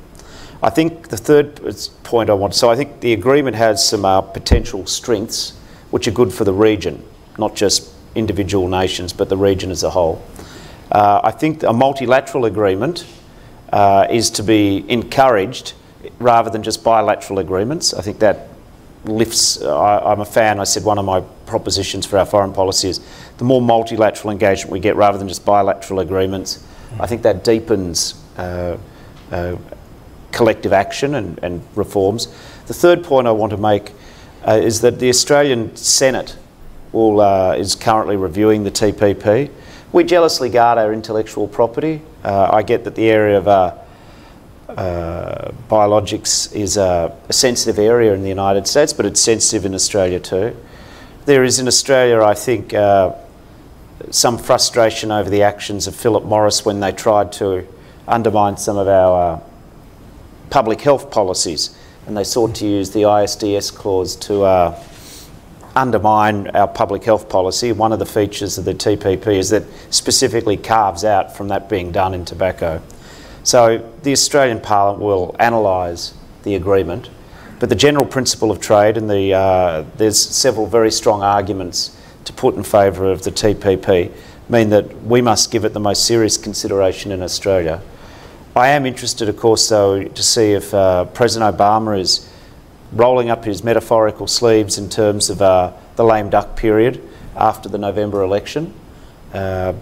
[0.63, 1.59] I think the third
[2.03, 5.57] point I want, so I think the agreement has some uh, potential strengths
[5.89, 7.03] which are good for the region,
[7.37, 10.23] not just individual nations, but the region as a whole.
[10.91, 13.05] Uh, I think a multilateral agreement
[13.71, 15.73] uh, is to be encouraged
[16.19, 17.93] rather than just bilateral agreements.
[17.93, 18.47] I think that
[19.05, 22.89] lifts, I, am a fan, I said one of my propositions for our foreign policy
[22.89, 22.99] is
[23.37, 26.63] the more multilateral engagement we get rather than just bilateral agreements,
[26.99, 28.77] I think that deepens uh,
[29.31, 29.57] uh,
[30.31, 32.27] collective action and, and, reforms.
[32.67, 33.91] The third point I want to make
[34.47, 36.37] uh, is that the Australian Senate
[36.91, 39.49] will, uh, is currently reviewing the TPP.
[39.93, 42.01] We jealously guard our intellectual property.
[42.23, 43.75] Uh, I get that the area of uh,
[44.69, 49.75] uh, biologics is a, a, sensitive area in the United States, but it's sensitive in
[49.75, 50.55] Australia too.
[51.25, 53.15] There is in Australia, I think, uh,
[54.11, 57.67] some frustration over the actions of Philip Morris when they tried to
[58.07, 59.39] undermine some of our uh,
[60.49, 61.75] public health policies
[62.07, 64.71] and they sought to use the ISDS clause to uh,
[65.75, 67.71] undermine our public health policy.
[67.71, 71.91] One of the features of the TPP is that specifically carves out from that being
[71.91, 72.81] done in tobacco.
[73.43, 77.09] So the Australian Parliament will analyse the agreement,
[77.59, 82.33] but the general principle of trade and the, uh, there's several very strong arguments to
[82.33, 84.11] put in favour of the TPP
[84.49, 87.81] mean that we must give it the most serious consideration in Australia.
[88.55, 92.29] I am interested, of course, though, to see if uh, President Obama is
[92.91, 97.01] rolling up his metaphorical sleeves in terms of uh, the lame duck period
[97.35, 98.73] after the November election.
[99.33, 99.73] Uh,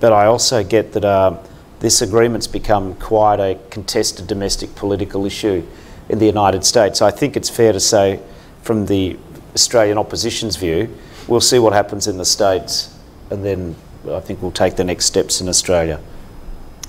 [0.00, 1.38] but I also get that uh,
[1.80, 5.66] this agreement's become quite a contested domestic political issue
[6.08, 7.00] in the United States.
[7.00, 8.20] I think it's fair to say,
[8.62, 9.16] from the
[9.54, 10.94] Australian opposition's view,
[11.28, 12.96] we'll see what happens in the States
[13.30, 13.76] and then
[14.08, 16.00] I think we'll take the next steps in Australia.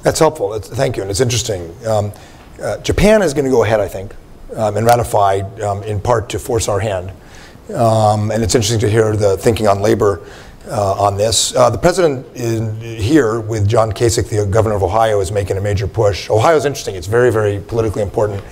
[0.03, 0.57] That's helpful.
[0.59, 1.01] Thank you.
[1.01, 1.73] And it's interesting.
[1.85, 2.11] Um,
[2.61, 4.13] uh, Japan is going to go ahead, I think,
[4.55, 7.11] um, and ratified um, in part to force our hand.
[7.73, 10.21] Um, and it's interesting to hear the thinking on labor
[10.69, 11.55] uh, on this.
[11.55, 15.87] Uh, the president here with John Kasich, the governor of Ohio, is making a major
[15.87, 16.29] push.
[16.29, 16.95] Ohio is interesting.
[16.95, 18.43] It's very, very politically important,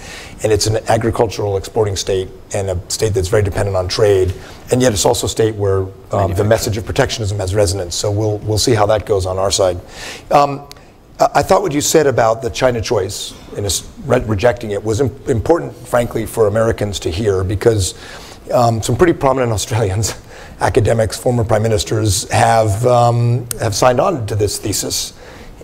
[0.43, 4.33] and it's an agricultural exporting state and a state that's very dependent on trade.
[4.71, 7.95] And yet, it's also a state where um, the message of protectionism has resonance.
[7.95, 9.79] So we'll we'll see how that goes on our side.
[11.17, 13.65] I thought what you said about the China choice and
[14.05, 17.93] re rejecting it was important, frankly, for Americans to hear because
[18.53, 20.15] um, some pretty prominent Australians,
[20.59, 25.13] academics, former prime ministers, have um, have signed on to this thesis,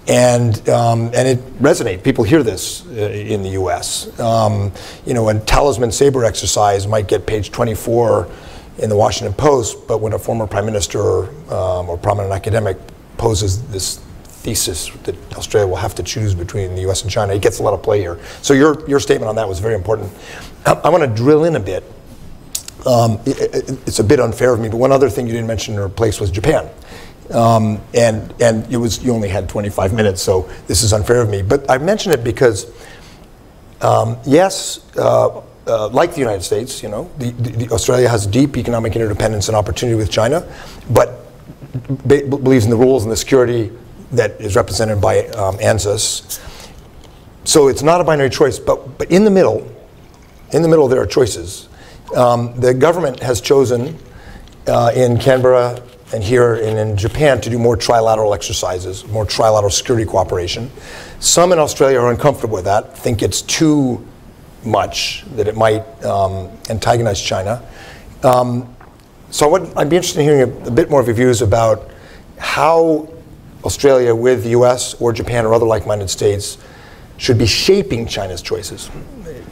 [0.08, 2.02] and um, and it resonates.
[2.02, 4.18] People hear this uh, in the U.S.
[4.22, 4.72] Um,
[5.06, 8.30] you know, a talisman saber exercise might get page 24
[8.78, 12.78] in the Washington Post, but when a former prime minister um, or prominent academic
[13.18, 14.01] poses this
[14.42, 17.04] thesis that Australia will have to choose between the U.S.
[17.04, 17.34] and China.
[17.34, 18.20] It gets a lot of play here.
[18.42, 20.12] So your, your statement on that was very important.
[20.66, 21.84] I, I want to drill in a bit.
[22.86, 25.48] Um, it, it, it's a bit unfair of me, but one other thing you didn't
[25.48, 26.70] mention or place was Japan.
[27.30, 31.30] Um, and and it was you only had 25 minutes, so this is unfair of
[31.30, 31.42] me.
[31.42, 32.70] But I mention it because,
[33.80, 38.58] um, yes, uh, uh, like the United States, you know, the, the, Australia has deep
[38.58, 40.46] economic interdependence and opportunity with China,
[40.90, 41.20] but
[42.08, 43.72] believes in the rules and the security
[44.12, 45.58] that is represented by um.
[47.44, 49.70] So it's not a binary choice, but, but in the middle,
[50.52, 51.70] in the middle there are choices.
[52.16, 53.98] Um, the government has chosen
[54.68, 55.82] uh, in Canberra
[56.14, 60.70] and here and in Japan to do more trilateral exercises, more trilateral security cooperation.
[61.20, 64.06] Some in Australia are uncomfortable with that, think it's too
[64.64, 67.64] much, that it might um, antagonize China.
[68.24, 68.76] Um,
[69.32, 71.42] so I would, I'd be interested in hearing a, a bit more of your views
[71.42, 71.90] about
[72.38, 73.08] how
[73.64, 76.58] Australia with the US or Japan or other like minded states
[77.18, 78.90] should be shaping China's choices.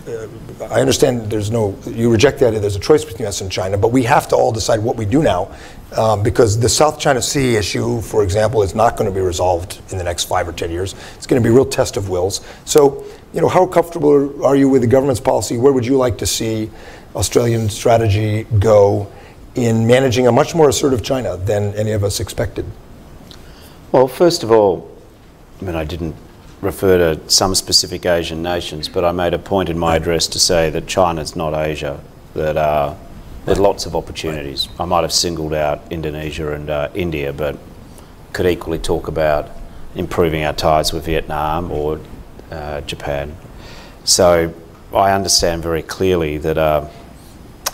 [0.08, 0.28] Uh,
[0.72, 3.78] I understand there's no, you reject the idea there's a choice between us and China,
[3.78, 5.56] but we have to all decide what we do now
[5.96, 9.82] um, because the South China Sea issue, for example, is not going to be resolved
[9.92, 10.96] in the next five or 10 years.
[11.16, 12.42] It's going to be a real test of wills.
[12.66, 15.58] So, you know, how comfortable are you with the government's policy?
[15.58, 16.72] Where would you like to see
[17.16, 19.12] Australian strategy go
[19.56, 22.66] in managing a much more assertive China than any of us expected?
[23.92, 24.88] Well, first of all,
[25.60, 26.16] I mean, I didn't
[26.62, 30.40] refer to some specific Asian nations, but I made a point in my address to
[30.40, 32.00] say that China's not Asia,
[32.36, 32.94] that uh,
[33.46, 34.68] there's lots of opportunities.
[34.80, 37.58] I might have singled out Indonesia and uh, India, but
[38.32, 39.50] could equally talk about
[39.96, 42.00] improving our ties with Vietnam or
[42.52, 43.36] uh, Japan.
[44.04, 44.54] So
[44.94, 46.88] I understand very clearly that uh,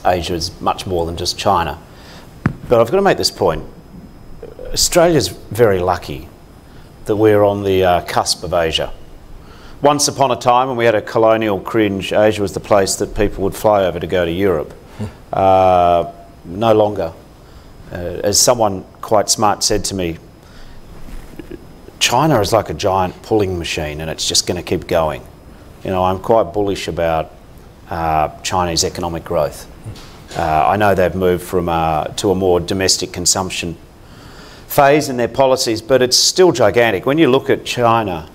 [0.06, 1.78] Asia is much more than just China.
[2.69, 3.65] But I've got to make this point.
[4.75, 6.27] Australia's very lucky
[7.05, 8.91] that we're on the uh, cusp of Asia.
[9.81, 13.15] Once upon a time, when we had a colonial cringe, Asia was the place that
[13.15, 14.73] people would fly over to go to Europe.
[15.31, 16.11] Uh,
[16.43, 17.13] no longer.
[17.89, 20.17] Uh, as someone quite smart said to me,
[21.99, 25.21] China is like a giant pulling machine and it's just going to keep going.
[25.86, 27.32] You know, I'm quite bullish about
[27.89, 29.71] uh, Chinese economic growth.
[30.38, 33.78] Uh, I know they've moved from uh, to a more domestic consumption
[34.76, 37.05] phase in their policies, but it's still gigantic.
[37.05, 38.30] When you look at China,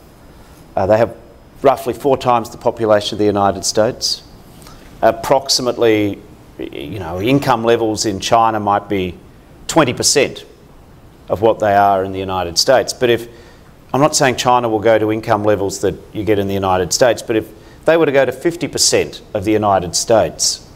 [0.74, 1.14] uh, they have
[1.60, 4.22] roughly four times the population of the United States.
[5.02, 6.18] Approximately,
[6.58, 9.18] you know, income levels in China might be
[9.66, 10.46] 20%
[11.28, 12.94] of what they are in the United States.
[12.94, 13.28] But if,
[13.92, 16.94] I'm not saying China will go to income levels that you get in the United
[16.94, 17.52] States, but if
[17.84, 20.66] they were to go to 50% of the United States,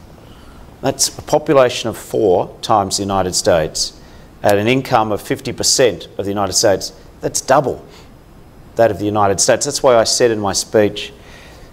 [0.82, 3.98] that's a population of four times the United States
[4.44, 6.92] at an income of 50% of the United States,
[7.22, 7.84] that's double
[8.76, 9.64] that of the United States.
[9.64, 11.12] That's why I said in my speech,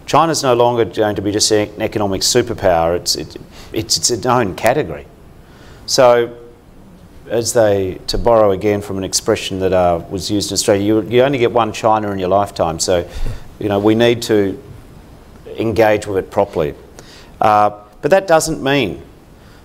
[0.05, 3.35] China's no longer going to be just an economic superpower, it's, it,
[3.73, 5.05] it's, it's its own category.
[5.85, 6.37] So,
[7.27, 11.01] as they, to borrow again from an expression that uh, was used in Australia, you,
[11.09, 12.79] you only get one China in your lifetime.
[12.79, 13.07] So,
[13.59, 14.61] you know, we need to
[15.57, 16.73] engage with it properly.
[17.39, 19.01] Uh, but that doesn't mean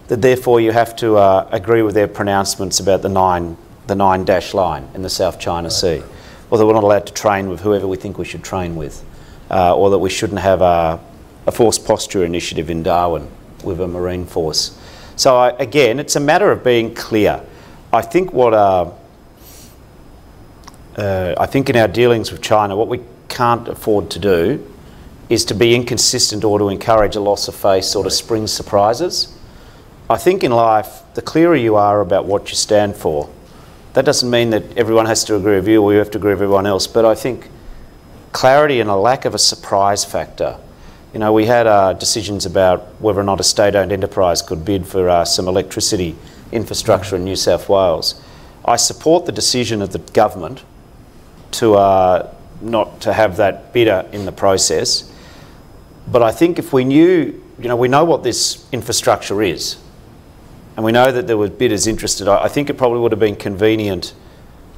[0.09, 4.25] that therefore you have to uh, agree with their pronouncements about the nine, the nine
[4.25, 6.03] dash line in the South China Sea,
[6.51, 9.05] or that we're not allowed to train with whoever we think we should train with,
[9.51, 11.01] uh, or that we shouldn't have a,
[11.47, 13.29] a force posture initiative in Darwin
[13.65, 14.79] with a marine force.
[15.17, 17.43] So I, again, it's a matter of being clear.
[17.93, 18.93] I think what uh,
[20.97, 24.73] uh, I think in our dealings with China, what we can't afford to do
[25.29, 29.36] is to be inconsistent or to encourage a loss of face or to spring surprises.
[30.09, 33.29] I think in life, the clearer you are about what you stand for,
[33.95, 36.33] that doesn't mean that everyone has to agree with you or you have to agree
[36.33, 37.49] with everyone else, but I think
[38.33, 40.59] clarity and a lack of a surprise factor.
[41.13, 44.87] You know, we had uh, decisions about whether or not a state-owned enterprise could bid
[44.87, 46.15] for uh, some electricity
[46.53, 48.23] infrastructure in New South Wales.
[48.65, 50.63] I support the decision of the government
[51.53, 55.11] to uh, not to have that bidder in the process.
[56.07, 59.79] But I think if we knew, you know, we know what this infrastructure is,
[60.77, 63.21] and we know that there were bidders interested, I, I think it probably would have
[63.21, 64.15] been convenient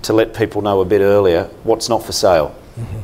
[0.03, 2.55] to let people know a bit earlier what's not for sale.
[2.77, 2.99] Mm-hmm.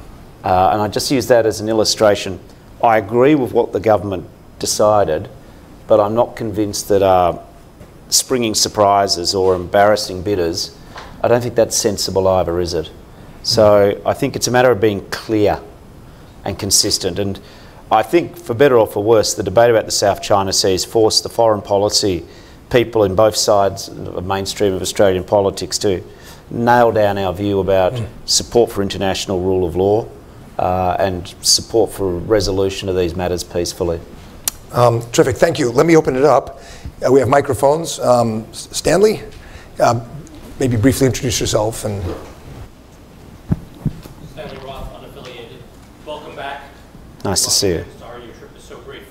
[0.45, 2.39] Uh, and I just use that as an illustration.
[2.83, 4.29] I agree with what the government
[4.59, 5.29] decided,
[5.87, 7.39] but I'm not convinced that uh,
[8.09, 10.77] springing surprises or embarrassing bidders,
[11.23, 12.91] I don't think that's sensible either, is it?
[13.43, 15.61] So I think it's a matter of being clear
[16.45, 17.19] and consistent.
[17.19, 17.41] And
[17.91, 20.85] I think, for better or for worse, the debate about the South China Sea has
[20.85, 22.25] forced the foreign policy
[22.75, 26.03] people in both sides of the mainstream of Australian politics to
[26.51, 28.09] nail down our view about mm.
[28.25, 30.05] support for international rule of law
[30.59, 34.01] uh, and support for resolution of these matters peacefully.
[34.73, 35.71] Um, terrific, thank you.
[35.71, 36.61] Let me open it up.
[37.01, 38.01] Uh, we have microphones.
[38.01, 39.23] Um, Stanley,
[39.79, 40.05] uh,
[40.59, 42.03] maybe briefly introduce yourself and.
[44.33, 45.61] Stanley Roth, unaffiliated.
[46.05, 46.65] Welcome back.
[47.25, 47.85] Nice to see you.
[48.01, 49.05] Sorry your trip is so brief.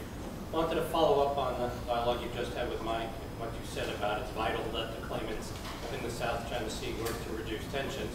[0.51, 3.66] Wanted to follow up on the dialogue you just had with Mike and what you
[3.68, 5.51] said about it's vital that the claimants
[5.93, 8.14] in the South China Sea work to reduce tensions,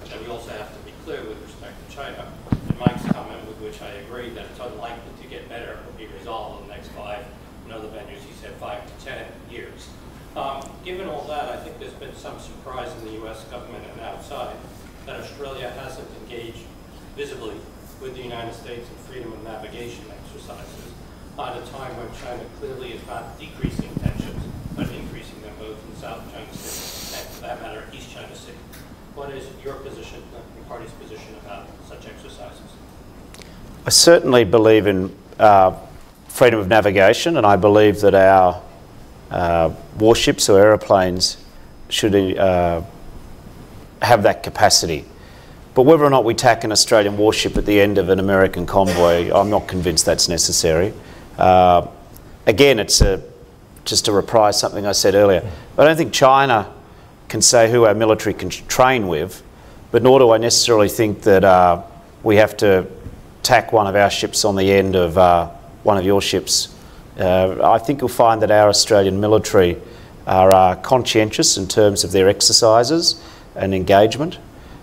[0.00, 2.26] but that we also have to be clear with respect to China.
[2.50, 6.06] And Mike's comment, with which I agree, that it's unlikely to get better or be
[6.06, 7.24] resolved in the next five,
[7.64, 9.88] in other venues he said five to ten years.
[10.36, 13.44] Um, given all that, I think there's been some surprise in the U.S.
[13.50, 14.56] government and outside
[15.04, 16.64] that Australia hasn't engaged
[17.16, 17.54] visibly
[18.00, 20.92] with the United States in freedom of navigation exercises
[21.38, 24.42] at a time when China clearly is not decreasing tensions,
[24.74, 28.52] but increasing them both in South China Sea and, for that matter, East China Sea.
[29.14, 32.60] What is your position, the party's position about such exercises?
[33.84, 35.78] I certainly believe in uh,
[36.28, 38.62] freedom of navigation, and I believe that our
[39.30, 41.36] uh, warships or aeroplanes
[41.88, 42.82] should uh,
[44.02, 45.04] have that capacity.
[45.74, 48.64] But whether or not we tack an Australian warship at the end of an American
[48.64, 50.94] convoy, I'm not convinced that's necessary.
[51.36, 51.88] Uh,
[52.46, 53.22] again, it's a,
[53.84, 55.46] just to reprise something I said earlier.
[55.76, 56.72] I don't think China
[57.28, 59.42] can say who our military can train with,
[59.90, 61.82] but nor do I necessarily think that uh,
[62.22, 62.86] we have to
[63.42, 65.48] tack one of our ships on the end of uh,
[65.82, 66.74] one of your ships.
[67.18, 69.76] Uh, I think you'll find that our Australian military
[70.26, 73.22] are uh, conscientious in terms of their exercises
[73.56, 74.38] and engagement.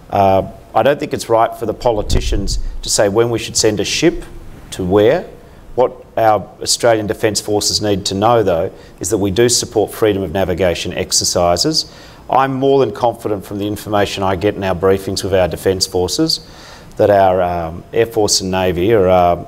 [0.09, 3.80] Uh, I don't think it's right for the politicians to say when we should send
[3.80, 4.24] a ship
[4.71, 5.30] to where.
[5.76, 10.21] What our Australian Defence Forces need to know, though, is that we do support freedom
[10.21, 11.91] of navigation exercises.
[12.30, 15.88] I'm more than confident from the information I get in our briefings with our Defence
[15.88, 16.47] Forces
[16.97, 19.45] that our um, Air Force and Navy are uh,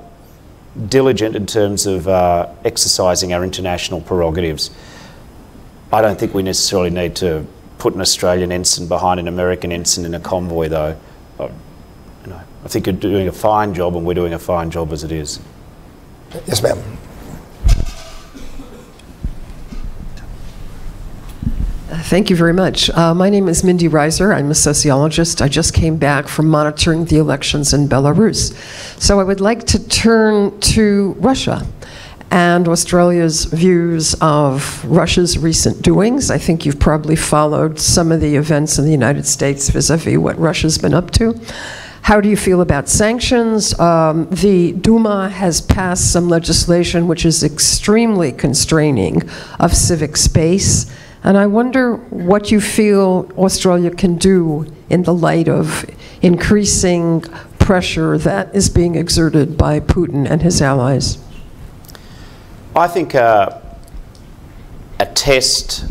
[0.87, 4.71] diligent in terms of uh, exercising our international prerogatives.
[5.93, 7.45] I don't think we necessarily need to
[7.77, 10.97] put an Australian ensign behind an American ensign in a convoy, though.
[11.39, 11.51] I, you
[12.27, 15.03] know, I think you're doing a fine job, and we're doing a fine job as
[15.03, 15.39] it is.
[16.47, 16.81] Yes, ma'am.
[21.87, 22.89] Thank you very much.
[22.91, 24.35] Uh, my name is Mindy Reiser.
[24.35, 25.41] I'm a sociologist.
[25.41, 28.53] I just came back from monitoring the elections in Belarus.
[29.01, 31.65] So I would like to turn to Russia
[32.35, 36.29] and Australia's views of Russia's recent doings.
[36.29, 39.95] I think you've probably followed some of the events in the United States vis a
[39.95, 41.39] vis what Russia's been up to.
[42.01, 43.79] How do you feel about sanctions?
[43.79, 49.21] Um, the Duma has passed some legislation which is extremely constraining
[49.57, 50.91] of civic space.
[51.23, 55.85] And I wonder what you feel Australia can do in the light of
[56.21, 57.21] increasing
[57.59, 61.17] pressure that is being exerted by Putin and his allies.
[62.77, 63.61] I think uh,
[64.99, 65.85] a test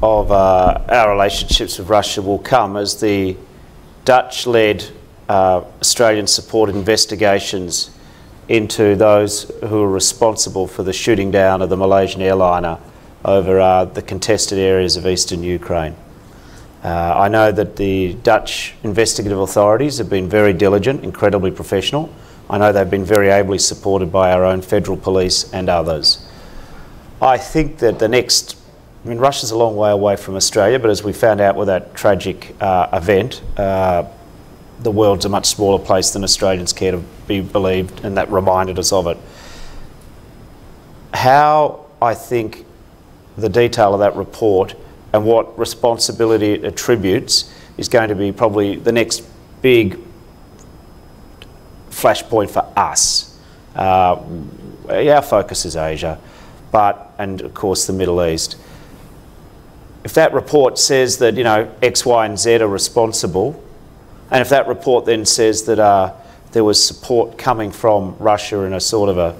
[0.00, 3.36] of uh, our relationships with Russia will come as the
[4.04, 4.88] Dutch led
[5.28, 7.90] uh, Australian supported investigations
[8.48, 12.78] into those who are responsible for the shooting down of the Malaysian airliner
[13.24, 15.96] over uh, the contested areas of eastern Ukraine.
[16.84, 22.14] Uh, I know that the Dutch investigative authorities have been very diligent, incredibly professional.
[22.50, 26.26] I know they've been very ably supported by our own federal police and others.
[27.22, 28.56] I think that the next,
[29.04, 31.68] I mean, Russia's a long way away from Australia, but as we found out with
[31.68, 34.04] that tragic uh, event, uh,
[34.80, 38.80] the world's a much smaller place than Australians care to be believed, and that reminded
[38.80, 39.16] us of it.
[41.14, 42.66] How I think
[43.36, 44.74] the detail of that report
[45.12, 49.22] and what responsibility it attributes is going to be probably the next
[49.62, 50.00] big
[52.00, 53.38] flashpoint for us.
[53.74, 54.20] Uh,
[54.88, 56.18] our focus is Asia,
[56.72, 58.56] but and of course the Middle East.
[60.04, 63.62] If that report says that you know X, Y, and Z are responsible,
[64.30, 66.14] and if that report then says that uh,
[66.52, 69.36] there was support coming from Russia in a sort of a,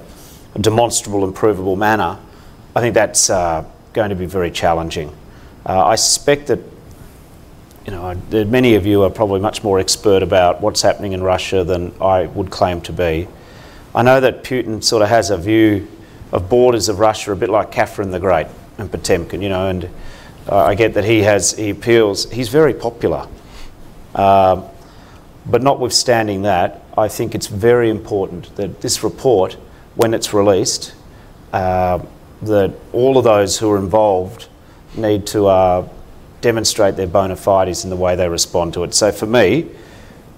[0.54, 2.18] a demonstrable and provable manner,
[2.76, 5.16] I think that's uh, going to be very challenging.
[5.66, 6.60] Uh, I suspect that
[7.86, 11.64] you know, many of you are probably much more expert about what's happening in Russia
[11.64, 13.26] than I would claim to be.
[13.94, 15.88] I know that Putin sort of has a view
[16.32, 18.46] of borders of Russia a bit like Catherine the Great
[18.78, 19.88] and Potemkin, you know, and
[20.48, 23.26] uh, I get that he has, he appeals, he's very popular.
[24.14, 24.68] Uh,
[25.46, 29.54] but notwithstanding that, I think it's very important that this report,
[29.94, 30.94] when it's released,
[31.52, 32.00] uh,
[32.42, 34.48] that all of those who are involved
[34.96, 35.88] need to uh,
[36.40, 38.94] demonstrate their bona fides in the way they respond to it.
[38.94, 39.68] So for me,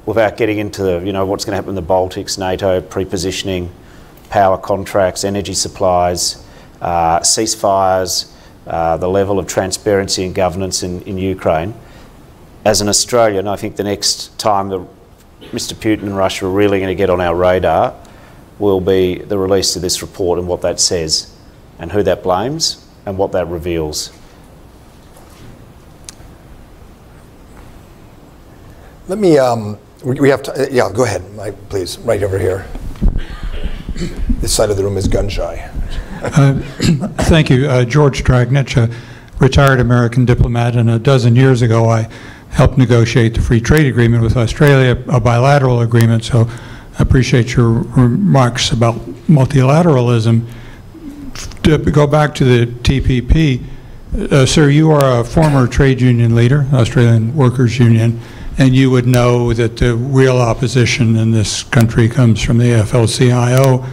[0.06, 3.72] without getting into the, you know what's going to happen in the Baltics, NATO pre-positioning,
[4.30, 6.44] power contracts, energy supplies,
[6.80, 8.32] uh, ceasefires,
[8.66, 11.74] uh, the level of transparency and governance in, in Ukraine.
[12.64, 14.86] As an Australian, I think the next time that
[15.50, 17.94] Mr Putin and Russia are really going to get on our radar
[18.58, 21.34] will be the release of this report and what that says
[21.78, 24.12] and who that blames and what that reveals.
[29.12, 32.66] Let me, um, we, we have, to, yeah, go ahead, Mike, please, right over here.
[34.40, 35.70] This side of the room is gun shy.
[36.22, 36.54] Uh,
[37.24, 37.68] thank you.
[37.68, 38.90] Uh, George Dragnich, a
[39.38, 42.08] retired American diplomat, and a dozen years ago I
[42.52, 46.48] helped negotiate the free trade agreement with Australia, a bilateral agreement, so
[46.98, 48.94] I appreciate your remarks about
[49.28, 50.50] multilateralism.
[51.64, 53.62] To go back to the TPP,
[54.32, 58.18] uh, sir, you are a former trade union leader, Australian Workers Union,
[58.58, 63.84] and you would know that the real opposition in this country comes from the AFL-CIO.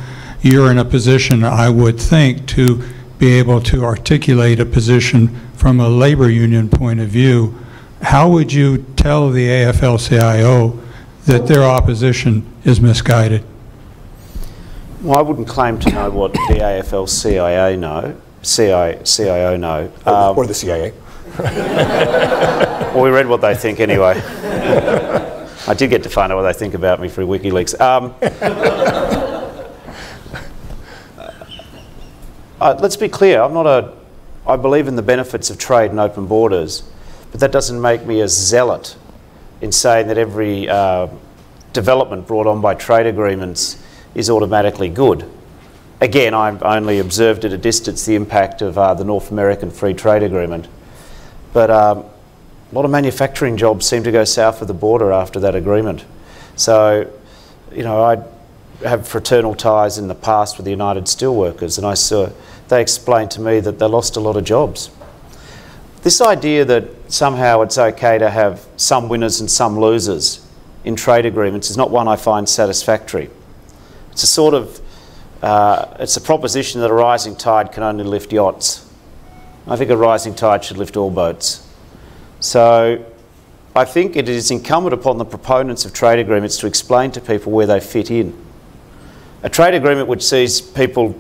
[0.42, 2.82] You're in a position, I would think, to
[3.18, 7.58] be able to articulate a position from a labor union point of view.
[8.02, 10.80] How would you tell the AFL-CIO
[11.26, 13.44] that their opposition is misguided?
[15.02, 19.92] Well, I wouldn't claim to know what the AFL-CIO know, CIO know.
[20.06, 20.94] Um, or the CIA.
[22.94, 24.20] well, we read what they think anyway.
[25.68, 27.80] I did get to find out what they think about me through WikiLeaks.
[27.80, 28.16] Um,
[32.60, 33.42] uh, let's be clear.
[33.42, 33.94] I'm not a.
[34.48, 36.82] I believe in the benefits of trade and open borders,
[37.30, 38.96] but that doesn't make me a zealot
[39.62, 41.08] in saying that every uh,
[41.74, 43.84] development brought on by trade agreements
[44.16, 45.30] is automatically good.
[46.02, 49.94] Again, I've only observed at a distance the impact of uh, the North American Free
[49.94, 50.68] Trade Agreement.
[51.54, 52.06] But um,
[52.72, 56.06] a lot of manufacturing jobs seem to go south of the border after that agreement.
[56.56, 57.12] So,
[57.72, 58.24] you know, I
[58.88, 62.30] have fraternal ties in the past with the United Steelworkers, and I saw
[62.68, 64.92] they explained to me that they lost a lot of jobs.
[66.04, 70.46] This idea that somehow it's okay to have some winners and some losers
[70.86, 73.30] in trade agreements is not one I find satisfactory.
[74.12, 74.80] It's a sort of
[75.42, 78.86] uh, it's a proposition that a rising tide can only lift yachts.
[79.68, 81.66] I think a rising tide should lift all boats.
[82.40, 83.06] So
[83.76, 87.52] I think it is incumbent upon the proponents of trade agreements to explain to people
[87.52, 88.38] where they fit in.
[89.44, 91.16] A trade agreement which sees people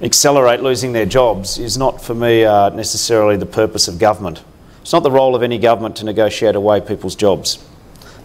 [0.00, 4.42] accelerate losing their jobs is not, for me, uh, necessarily the purpose of government.
[4.82, 7.64] It's not the role of any government to negotiate away people's jobs.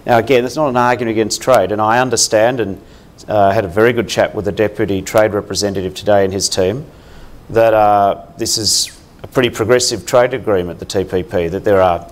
[0.06, 2.82] Now, again, that's not an argument against trade, and I understand and
[3.28, 6.86] uh, had a very good chat with the Deputy Trade Representative today and his team
[7.50, 12.12] that uh, this is a pretty progressive trade agreement, the TPP, that there are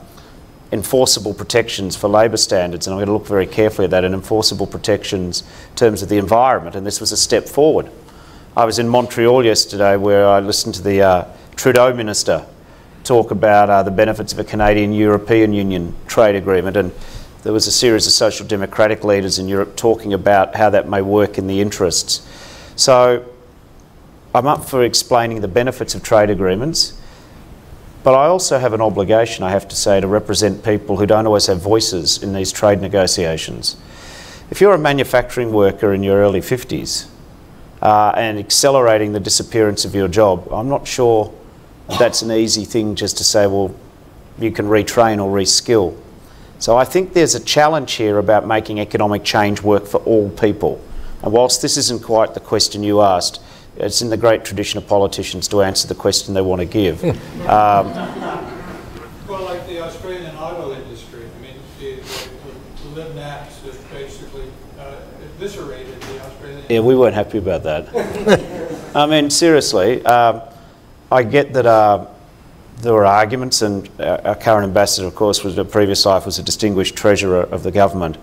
[0.71, 4.13] enforceable protections for labour standards, and I'm going to look very carefully at that, and
[4.13, 7.89] enforceable protections in terms of the environment, and this was a step forward.
[8.55, 12.45] I was in Montreal yesterday where I listened to the uh, Trudeau minister
[13.03, 16.91] talk about uh, the benefits of a Canadian-European Union trade agreement, and
[17.43, 21.01] there was a series of social democratic leaders in Europe talking about how that may
[21.01, 22.27] work in the interests.
[22.75, 23.23] So
[24.35, 26.96] I'm up for explaining the benefits of trade agreements,
[28.07, 31.27] but I also have an obligation, I have to say, to represent people who don't
[31.27, 33.75] always have voices in these trade negotiations.
[34.49, 37.09] If you're a manufacturing worker in your early 50s
[37.81, 41.33] uh, and accelerating the disappearance of your job, I'm not sure
[41.99, 43.75] that's an easy thing just to say, well,
[44.39, 45.93] you can retrain or reskill.
[46.59, 50.81] So I think there's a challenge here about making economic change work for all people.
[51.23, 53.41] And whilst this isn't quite the question you asked,
[53.79, 57.03] it's in the great tradition of politicians to answer the question they want to give.
[57.47, 57.87] um,
[59.27, 61.95] well, like the Australian auto industry, I mean, the,
[62.95, 66.65] the, the Acts has basically uh, eviscerated the Australian.
[66.69, 68.91] Yeah, we weren't happy about that.
[68.95, 70.41] I mean, seriously, um,
[71.11, 72.07] I get that uh,
[72.77, 76.43] there were arguments, and our current ambassador, of course, was a previous life was a
[76.43, 78.17] distinguished treasurer of the government.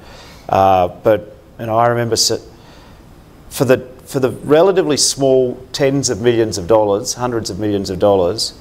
[0.49, 6.59] Uh, but you know, I remember for the for the relatively small tens of millions
[6.59, 8.55] of dollars, hundreds of millions of dollars,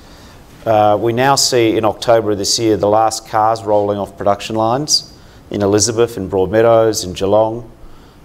[0.66, 4.56] uh, we now see in October of this year the last cars rolling off production
[4.56, 5.14] lines
[5.52, 7.70] in Elizabeth, in Broadmeadows, in Geelong.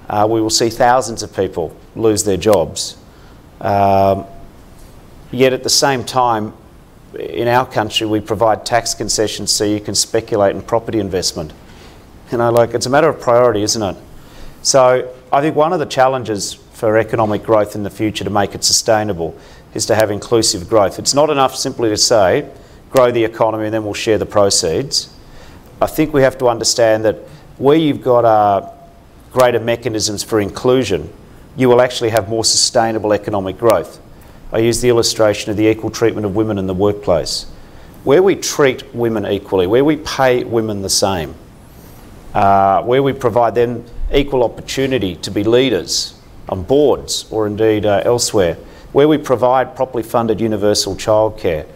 [0.09, 2.97] Uh, we will see thousands of people lose their jobs.
[3.61, 4.25] Um,
[5.33, 6.55] yet at the same time,
[7.19, 11.53] in our country, we provide tax concessions so you can speculate in property investment.
[12.31, 13.97] You know, like it's a matter of priority, isn't it?
[14.63, 18.55] So I think one of the challenges for economic growth in the future to make
[18.55, 19.37] it sustainable
[19.75, 21.01] is to have inclusive growth.
[21.01, 22.49] It's not enough simply to say,
[22.91, 25.13] grow the economy and then we'll share the proceeds.
[25.83, 27.17] I think we have to understand that
[27.57, 28.71] where you've got uh,
[29.33, 31.13] greater mechanisms for inclusion,
[31.57, 34.01] you will actually have more sustainable economic growth.
[34.53, 37.47] I use the illustration of the equal treatment of women in the workplace.
[38.05, 41.35] Where we treat women equally, where we pay women the same,
[42.35, 46.15] uh, where we provide them equal opportunity to be leaders,
[46.49, 48.55] on boards or indeed uh, elsewhere,
[48.93, 51.67] where we provide properly funded universal childcare,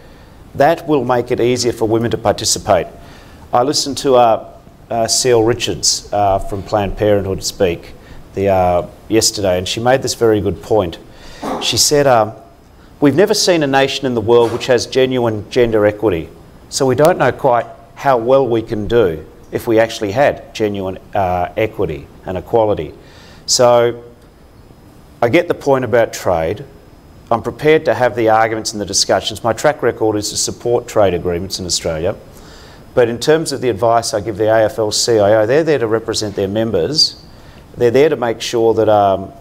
[0.55, 2.87] that will make it easier for women to participate.
[3.51, 4.53] I listened to uh,
[4.89, 7.93] uh, Richards uh, from Planned Parenthood speak
[8.33, 10.99] the, uh, yesterday, and she made this very good point.
[11.61, 12.33] She said, um,
[12.99, 16.29] We've never seen a nation in the world which has genuine gender equity,
[16.69, 17.65] so we don't know quite
[17.95, 22.93] how well we can do if we actually had genuine uh, equity and equality.
[23.45, 24.03] So
[25.23, 26.65] I get the point about trade.
[27.31, 29.41] I'm prepared to have the arguments and the discussions.
[29.41, 32.17] My track record is to support trade agreements in Australia.
[32.93, 36.35] But in terms of the advice I give the AFL CIO, they're there to represent
[36.35, 37.25] their members.
[37.77, 39.31] They're there to make sure that um,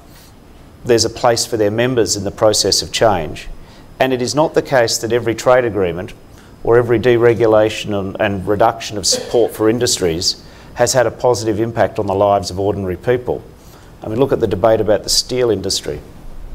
[0.85, 3.49] there's a place for their members in the process of change.
[3.99, 6.15] And it is not the case that every trade agreement
[6.63, 11.99] or every deregulation and, and reduction of support for industries has had a positive impact
[11.99, 13.43] on the lives of ordinary people.
[14.03, 16.01] I mean, look at the debate about the steel industry.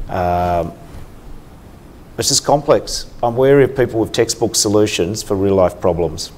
[0.08, 0.72] Um,
[2.18, 3.10] it's just complex.
[3.22, 6.32] I'm wary of people with textbook solutions for real life problems.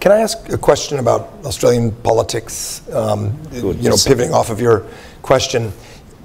[0.00, 2.86] Can I ask a question about Australian politics?
[2.92, 4.86] Um, you know, pivoting off of your
[5.22, 5.72] question.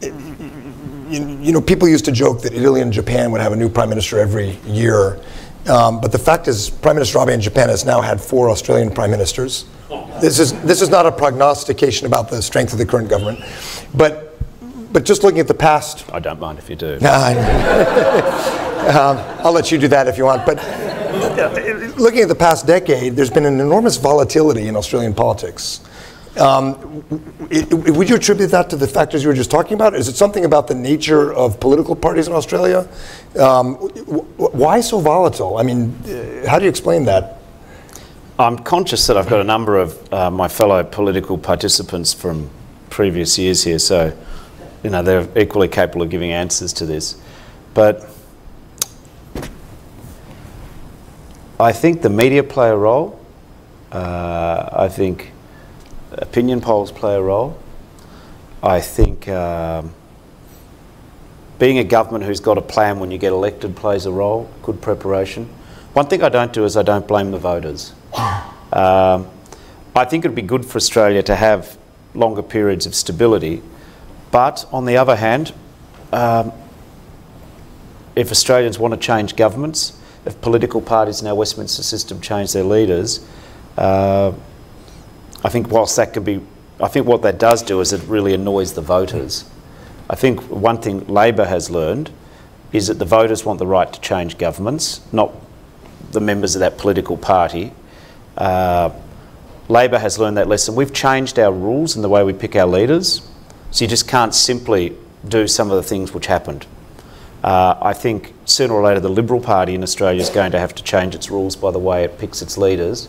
[0.01, 3.69] You, you, know, people used to joke that Italy and Japan would have a new
[3.69, 5.19] prime minister every year.
[5.69, 8.89] Um, but the fact is, Prime Minister Abe in Japan has now had four Australian
[8.89, 9.65] prime ministers.
[10.19, 13.39] This is, this is not a prognostication about the strength of the current government.
[13.93, 14.37] But,
[14.91, 16.11] but just looking at the past.
[16.11, 16.97] I don't mind if you do.
[18.89, 20.45] um, I'll let you do that if you want.
[20.45, 25.81] But uh, looking at the past decade, there's been an enormous volatility in Australian politics.
[26.37, 27.03] Um,
[27.49, 29.95] it, would you attribute that to the factors you were just talking about?
[29.95, 32.87] Is it something about the nature of political parties in Australia?
[33.37, 35.57] Um, why so volatile?
[35.57, 37.39] I mean, uh, how do you explain that?
[38.37, 42.49] I'm conscious that I've got a number of uh, my fellow political participants from
[42.89, 44.15] previous years here, so
[44.83, 47.19] you know they're equally capable of giving answers to this.
[47.73, 48.09] But
[51.59, 53.19] I think the media play a role.
[53.91, 55.33] Uh, I think
[56.19, 57.57] opinion polls play a role.
[58.61, 59.93] I think um,
[61.57, 64.81] being a government who's got a plan when you get elected plays a role, good
[64.81, 65.45] preparation.
[65.93, 67.93] One thing I don't do is I don't blame the voters.
[68.71, 69.27] Um,
[69.95, 71.75] I think it would be good for Australia to have
[72.13, 73.63] longer periods of stability,
[74.29, 75.53] but on the other hand,
[76.13, 76.51] um,
[78.15, 82.63] if Australians want to change governments, if political parties in our Westminster system change their
[82.63, 83.25] leaders,
[83.75, 84.33] uh,
[85.43, 86.41] I think whilst that could be,
[86.81, 89.45] I think what that does do is it really annoys the voters.
[90.09, 92.11] I think one thing Labor has learned
[92.71, 95.33] is that the voters want the right to change governments, not
[96.11, 97.71] the members of that political party.
[98.37, 98.91] Uh,
[99.67, 100.75] Labor has learned that lesson.
[100.75, 103.21] We've changed our rules and the way we pick our leaders,
[103.71, 104.95] so you just can't simply
[105.27, 106.65] do some of the things which happened.
[107.43, 110.75] Uh, I think sooner or later the Liberal Party in Australia is going to have
[110.75, 113.07] to change its rules by the way it picks its leaders,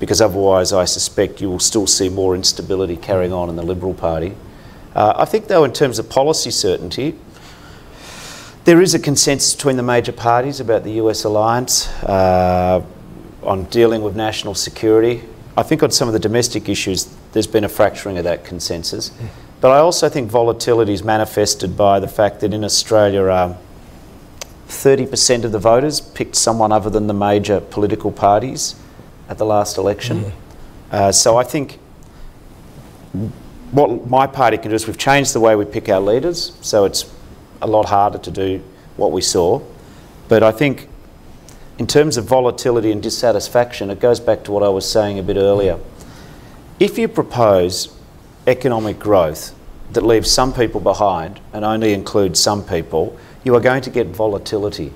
[0.00, 3.94] because otherwise I suspect you will still see more instability carrying on in the Liberal
[3.94, 4.34] Party.
[4.94, 7.16] Uh, I think, though, in terms of policy certainty,
[8.64, 12.82] there is a consensus between the major parties about the US alliance uh,
[13.42, 15.22] on dealing with national security.
[15.56, 19.12] I think on some of the domestic issues, there's been a fracturing of that consensus.
[19.60, 23.56] But I also think volatility is manifested by the fact that in Australia, um,
[24.68, 28.74] 30% of the voters picked someone other than the major political parties
[29.30, 30.24] at the last election.
[30.24, 30.32] Mm.
[30.90, 31.78] Uh, so I think
[33.70, 36.84] what my party can do is we've changed the way we pick our leaders, so
[36.84, 37.10] it's
[37.62, 38.62] a lot harder to do
[38.96, 39.62] what we saw.
[40.28, 40.88] But I think
[41.78, 45.22] in terms of volatility and dissatisfaction, it goes back to what I was saying a
[45.22, 45.78] bit earlier.
[46.78, 47.96] If you propose
[48.46, 49.54] economic growth
[49.92, 54.08] that leaves some people behind and only includes some people, you are going to get
[54.08, 54.92] volatility.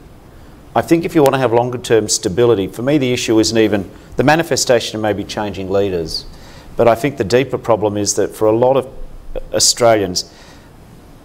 [0.77, 3.57] I think if you want to have longer term stability, for me the issue isn't
[3.57, 6.27] even the manifestation of maybe changing leaders,
[6.77, 8.89] but I think the deeper problem is that for a lot of
[9.53, 10.33] Australians,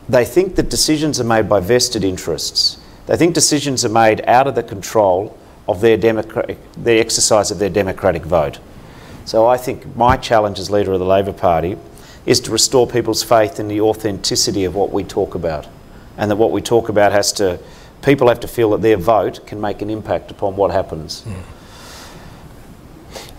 [0.08, 2.78] they think that decisions are made by vested interests.
[3.08, 5.36] They think decisions are made out of the control
[5.68, 8.60] of their, democratic, the exercise of their democratic vote.
[9.26, 11.78] So I think my challenge as leader of the Labor Party
[12.26, 15.68] is to restore people's faith in the authenticity of what we talk about
[16.18, 17.60] and that what we talk about has to,
[18.02, 21.22] people have to feel that their vote can make an impact upon what happens.
[21.22, 21.44] Mm.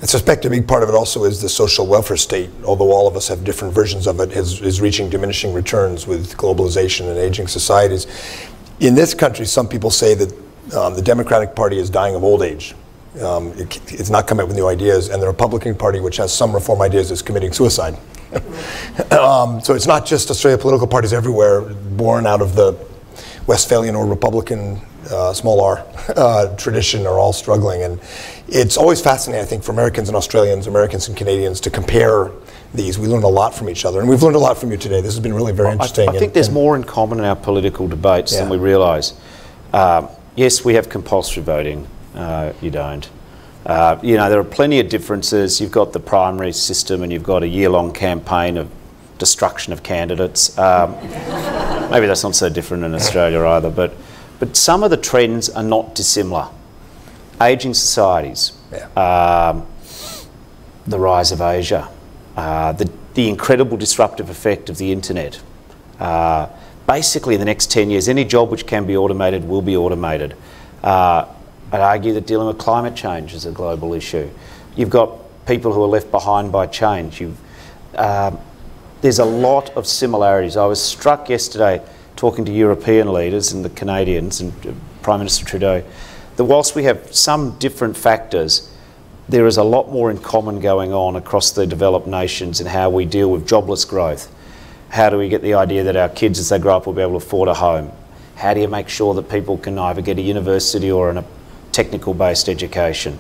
[0.03, 3.07] I suspect a big part of it also is the social welfare state, although all
[3.07, 7.19] of us have different versions of it, is, is reaching diminishing returns with globalization and
[7.19, 8.07] aging societies.
[8.81, 10.33] In this country, some people say that
[10.75, 12.75] um, the Democratic Party is dying of old age.
[13.21, 16.33] Um, it, it's not coming up with new ideas, and the Republican Party, which has
[16.33, 17.99] some reform ideas, is committing suicide.
[19.11, 22.73] um, so it's not just Australia political parties everywhere born out of the
[23.51, 24.81] Westphalian or Republican
[25.11, 25.85] uh, small r
[26.17, 27.83] uh, tradition are all struggling.
[27.83, 27.99] And
[28.47, 32.31] it's always fascinating, I think, for Americans and Australians, Americans and Canadians to compare
[32.75, 32.97] these.
[32.97, 33.99] We learn a lot from each other.
[33.99, 35.01] And we've learned a lot from you today.
[35.01, 36.09] This has been really very well, interesting.
[36.09, 38.43] I, I think and, there's and more in common in our political debates yeah.
[38.43, 39.15] than we realise.
[39.73, 41.89] Uh, yes, we have compulsory voting.
[42.15, 43.11] Uh, you don't.
[43.67, 45.61] Uh, you know, there are plenty of differences.
[45.61, 48.71] You've got the primary system and you've got a year-long campaign of
[49.19, 50.57] destruction of candidates.
[50.57, 50.95] Um,
[51.91, 53.93] maybe that's not so different in Australia either, but
[54.41, 56.49] but some of the trends are not dissimilar.
[57.41, 58.87] Aging societies, yeah.
[58.95, 59.67] um,
[60.87, 61.89] the rise of Asia,
[62.37, 65.41] uh, the, the incredible disruptive effect of the internet.
[65.99, 66.49] Uh,
[66.87, 70.35] basically, in the next 10 years, any job which can be automated will be automated.
[70.83, 71.27] Uh,
[71.71, 74.31] I'd argue that dealing with climate change is a global issue.
[74.75, 77.23] You've got people who are left behind by change.
[77.95, 78.41] Um,
[79.01, 80.57] there's a lot of similarities.
[80.57, 81.83] I was struck yesterday
[82.17, 84.53] talking to European leaders and the Canadians and
[85.03, 85.83] Prime Minister Trudeau,
[86.37, 88.71] that whilst we have some different factors,
[89.29, 92.91] there is a lot more in common going on across the developed nations in how
[92.91, 94.31] we deal with jobless growth.
[94.91, 97.01] How do we get the idea that our kids, as they grow up, will be
[97.01, 97.93] able to afford a home?
[98.37, 101.25] How do you make sure that people can either get a university or a
[101.73, 103.19] technical based education?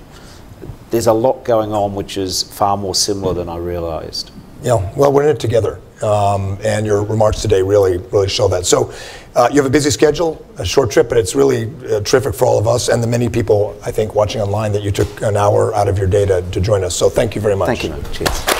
[0.90, 4.32] There's a lot going on which is far more similar than I realised.
[4.62, 5.80] Yeah, well, we're in it together.
[6.02, 8.64] Um, and your remarks today really, really show that.
[8.64, 8.92] So
[9.36, 12.46] uh, you have a busy schedule, a short trip, but it's really uh, terrific for
[12.46, 15.36] all of us and the many people, I think, watching online that you took an
[15.36, 16.96] hour out of your day to, to join us.
[16.96, 17.80] So thank you very much.
[17.80, 18.12] Thank you.
[18.12, 18.59] Cheers.